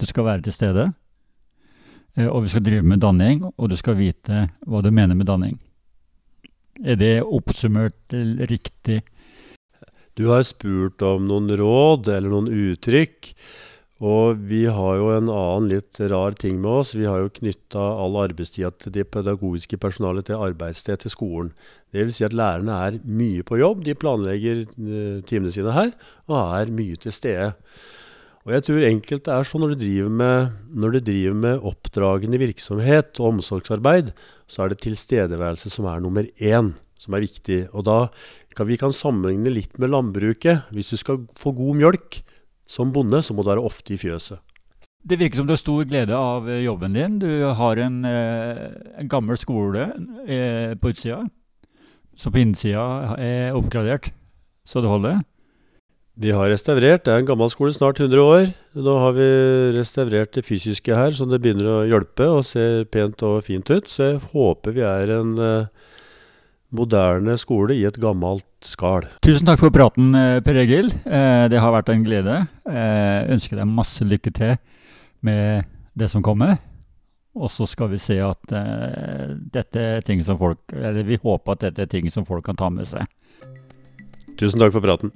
Du 0.01 0.07
skal 0.09 0.29
være 0.29 0.45
til 0.45 0.57
stede. 0.57 0.89
Og 2.27 2.41
vi 2.43 2.49
skal 2.51 2.63
drive 2.65 2.83
med 2.83 2.99
danning, 2.99 3.45
og 3.55 3.69
du 3.71 3.77
skal 3.79 3.95
vite 3.95 4.49
hva 4.67 4.81
du 4.83 4.89
mener 4.91 5.15
med 5.15 5.29
danning. 5.29 5.55
Er 6.81 6.97
det 6.97 7.21
oppsummert 7.21 8.13
riktig? 8.49 9.03
Du 10.17 10.31
har 10.31 10.41
spurt 10.47 11.01
om 11.05 11.27
noen 11.29 11.51
råd 11.57 12.09
eller 12.09 12.33
noen 12.33 12.49
uttrykk. 12.49 13.29
Og 14.01 14.39
vi 14.49 14.63
har 14.65 14.95
jo 14.97 15.11
en 15.13 15.29
annen 15.29 15.67
litt 15.69 15.99
rar 16.09 16.33
ting 16.33 16.57
med 16.63 16.71
oss. 16.81 16.95
Vi 16.97 17.05
har 17.05 17.21
jo 17.21 17.33
knytta 17.35 17.83
all 18.01 18.17
arbeidstida 18.23 18.71
til 18.81 18.95
det 18.95 19.05
pedagogiske 19.13 19.77
personalet 19.77 20.25
til 20.31 20.41
arbeidssted 20.41 21.03
til 21.03 21.13
skolen. 21.13 21.51
Det 21.93 22.07
vil 22.07 22.15
si 22.15 22.25
at 22.25 22.33
lærerne 22.33 22.79
er 22.87 22.97
mye 23.05 23.45
på 23.45 23.61
jobb. 23.61 23.85
De 23.85 23.93
planlegger 23.93 24.65
uh, 24.65 25.21
timene 25.29 25.53
sine 25.53 25.75
her 25.77 25.93
og 26.25 26.39
er 26.57 26.73
mye 26.73 26.97
til 26.97 27.13
stede. 27.13 27.51
Og 28.41 28.55
jeg 28.55 28.65
tror 28.65 28.87
enkelt 28.87 29.27
det 29.27 29.33
er 29.35 29.45
sånn 29.45 29.61
når 29.61 29.75
du 29.75 29.81
driver 29.83 30.13
med, 30.17 30.53
når 30.73 30.95
du 30.95 30.99
driver 31.11 31.35
med 31.43 31.65
oppdragende 31.69 32.41
virksomhet 32.41 33.21
og 33.21 33.35
omsorgsarbeid, 33.35 34.15
så 34.51 34.65
er 34.65 34.73
det 34.73 34.81
tilstedeværelse 34.83 35.71
som 35.71 35.87
er 35.87 36.03
nummer 36.03 36.27
én, 36.37 36.73
som 36.99 37.15
er 37.15 37.23
viktig. 37.23 37.63
Og 37.71 37.87
da 37.87 37.97
kan 38.57 38.67
vi 38.67 38.77
kan 38.79 38.91
sammenligne 38.91 39.53
litt 39.53 39.77
med 39.79 39.93
landbruket. 39.93 40.67
Hvis 40.75 40.91
du 40.91 40.99
skal 40.99 41.23
få 41.37 41.55
god 41.55 41.79
mjølk 41.79 42.21
som 42.67 42.91
bonde, 42.91 43.23
så 43.23 43.35
må 43.35 43.45
du 43.45 43.53
være 43.53 43.63
ofte 43.63 43.95
i 43.95 43.99
fjøset. 44.01 44.43
Det 45.01 45.17
virker 45.17 45.39
som 45.39 45.47
du 45.49 45.55
har 45.55 45.61
stor 45.61 45.85
glede 45.89 46.13
av 46.13 46.45
eh, 46.51 46.61
jobben 46.61 46.93
din. 46.93 47.17
Du 47.23 47.29
har 47.57 47.79
en, 47.81 48.03
eh, 48.05 48.67
en 49.01 49.09
gammel 49.09 49.39
skole 49.39 49.87
eh, 50.27 50.75
på 50.77 50.91
utsida, 50.93 51.23
som 52.13 52.35
på 52.35 52.43
innsida 52.43 53.15
er 53.17 53.57
oppgradert 53.57 54.11
så 54.67 54.81
det 54.81 54.91
holder. 54.91 55.21
Vi 56.19 56.31
har 56.35 56.49
restaurert. 56.51 57.05
Det 57.05 57.13
er 57.13 57.21
en 57.21 57.27
gammel 57.29 57.49
skole, 57.51 57.71
snart 57.71 57.99
100 58.01 58.19
år. 58.19 58.49
Nå 58.75 58.95
har 58.99 59.13
vi 59.15 59.27
restaurert 59.77 60.33
det 60.35 60.43
fysiske 60.43 60.95
her, 60.95 61.15
så 61.15 61.27
det 61.29 61.39
begynner 61.39 61.69
å 61.71 61.77
hjelpe 61.87 62.27
og 62.27 62.43
ser 62.47 62.83
pent 62.91 63.23
og 63.23 63.39
fint 63.47 63.71
ut. 63.71 63.87
Så 63.87 64.09
jeg 64.09 64.19
håper 64.33 64.75
vi 64.75 64.83
er 64.83 65.13
en 65.15 65.31
uh, 65.39 65.69
moderne 66.75 67.37
skole 67.39 67.79
i 67.79 67.85
et 67.87 67.99
gammelt 68.01 68.45
skall. 68.67 69.07
Tusen 69.23 69.47
takk 69.47 69.63
for 69.63 69.73
praten, 69.73 70.11
eh, 70.17 70.41
Per 70.43 70.59
Egil. 70.65 70.91
Uh, 71.07 71.47
det 71.51 71.63
har 71.63 71.71
vært 71.77 71.93
en 71.95 72.03
glede. 72.03 72.41
Jeg 72.67 73.31
ønsker 73.37 73.63
deg 73.63 73.71
masse 73.79 74.03
lykke 74.03 74.35
til 74.35 74.59
med 75.23 75.71
det 75.95 76.11
som 76.11 76.25
kommer. 76.25 76.57
Og 77.39 77.47
så 77.47 77.63
skal 77.71 77.87
vi 77.93 78.03
se 78.03 78.19
at 78.19 78.51
dette 79.55 79.79
er 79.79 80.01
ting 80.03 80.19
som 80.19 80.35
folk 80.35 80.73
Eller 80.75 81.05
vi 81.07 81.15
håper 81.15 81.55
at 81.55 81.61
dette 81.63 81.85
er 81.85 81.87
ting 81.87 82.11
som 82.11 82.27
folk 82.27 82.43
kan 82.43 82.59
ta 82.59 82.67
med 82.67 82.89
seg. 82.91 83.07
Tusen 84.35 84.59
takk 84.59 84.75
for 84.75 84.83
praten. 84.83 85.15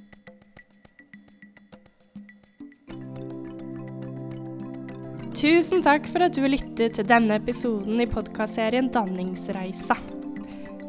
Tusen 5.36 5.82
takk 5.84 6.06
for 6.08 6.24
at 6.24 6.38
du 6.38 6.46
lyttet 6.48 6.94
til 6.96 7.08
denne 7.10 7.36
episoden 7.42 8.00
i 8.00 8.06
podkastserien 8.08 8.86
Danningsreisa. 8.88 9.98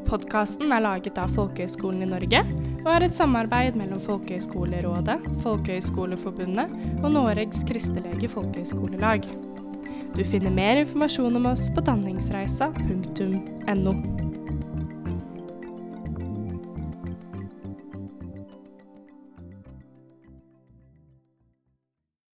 Podkasten 0.06 0.70
er 0.70 0.84
laget 0.84 1.18
av 1.18 1.32
Folkehøgskolen 1.34 2.04
i 2.06 2.08
Norge 2.12 2.44
og 2.84 2.90
er 2.92 3.08
et 3.08 3.16
samarbeid 3.16 3.74
mellom 3.74 3.98
Folkehøgskolerådet, 4.04 5.18
Folkehøgskoleforbundet 5.42 6.70
og 7.00 7.08
Noregs 7.16 7.66
kristelige 7.66 8.30
folkehøgskolelag. 8.30 9.26
Du 10.14 10.22
finner 10.22 10.54
mer 10.54 10.84
informasjon 10.84 11.42
om 11.42 11.50
oss 11.50 11.66
på 11.74 11.82
danningsreisa.no. 11.90 13.98